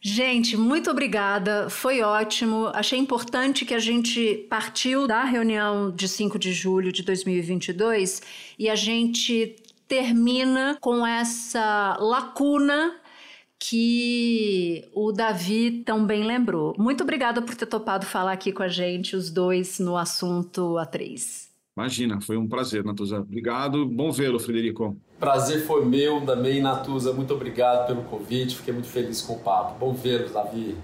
Gente, 0.00 0.56
muito 0.56 0.90
obrigada. 0.90 1.68
Foi 1.70 2.00
ótimo. 2.02 2.70
Achei 2.74 2.98
importante 2.98 3.64
que 3.64 3.74
a 3.74 3.78
gente 3.78 4.46
partiu 4.48 5.06
da 5.06 5.24
reunião 5.24 5.90
de 5.90 6.08
5 6.08 6.38
de 6.38 6.52
julho 6.52 6.92
de 6.92 7.02
2022 7.02 8.22
e 8.58 8.68
a 8.68 8.74
gente 8.74 9.56
termina 9.88 10.76
com 10.80 11.06
essa 11.06 11.96
lacuna 12.00 12.94
que 13.58 14.84
o 14.92 15.12
Davi 15.12 15.82
também 15.84 16.24
lembrou. 16.24 16.74
Muito 16.78 17.02
obrigada 17.02 17.40
por 17.40 17.54
ter 17.54 17.66
topado 17.66 18.04
falar 18.04 18.32
aqui 18.32 18.52
com 18.52 18.62
a 18.62 18.68
gente, 18.68 19.16
os 19.16 19.30
dois, 19.30 19.78
no 19.78 19.96
assunto 19.96 20.74
A3. 20.74 21.46
Imagina, 21.76 22.20
foi 22.20 22.36
um 22.36 22.48
prazer, 22.48 22.84
Natuza. 22.84 23.20
Obrigado. 23.20 23.86
Bom 23.86 24.10
vê-lo, 24.10 24.38
Frederico. 24.38 24.96
Prazer 25.18 25.66
foi 25.66 25.84
meu 25.84 26.24
também, 26.26 26.60
Natuza. 26.60 27.12
Muito 27.12 27.32
obrigado 27.32 27.86
pelo 27.86 28.02
convite. 28.04 28.56
Fiquei 28.56 28.74
muito 28.74 28.88
feliz 28.88 29.22
com 29.22 29.34
o 29.34 29.38
papo. 29.38 29.78
Bom 29.78 29.94
vê-lo, 29.94 30.28
Davi. 30.28 30.76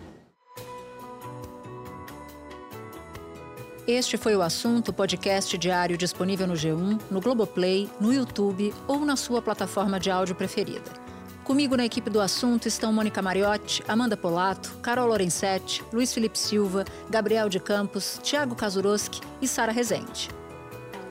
Este 3.86 4.16
foi 4.16 4.36
o 4.36 4.42
assunto 4.42 4.92
podcast 4.92 5.58
diário 5.58 5.98
disponível 5.98 6.46
no 6.46 6.54
G1, 6.54 7.00
no 7.10 7.20
Globoplay, 7.20 7.90
no 8.00 8.12
YouTube 8.12 8.72
ou 8.86 9.00
na 9.00 9.16
sua 9.16 9.42
plataforma 9.42 9.98
de 9.98 10.08
áudio 10.10 10.36
preferida. 10.36 11.02
Comigo 11.42 11.76
na 11.76 11.84
equipe 11.84 12.08
do 12.08 12.20
assunto 12.20 12.68
estão 12.68 12.92
Mônica 12.92 13.20
Mariotti, 13.20 13.82
Amanda 13.88 14.16
Polato, 14.16 14.78
Carol 14.80 15.08
Lorenzetti, 15.08 15.82
Luiz 15.92 16.14
Felipe 16.14 16.38
Silva, 16.38 16.84
Gabriel 17.10 17.48
de 17.48 17.58
Campos, 17.58 18.20
Tiago 18.22 18.54
Kazuroski 18.54 19.20
e 19.42 19.48
Sara 19.48 19.72
Rezende. 19.72 20.30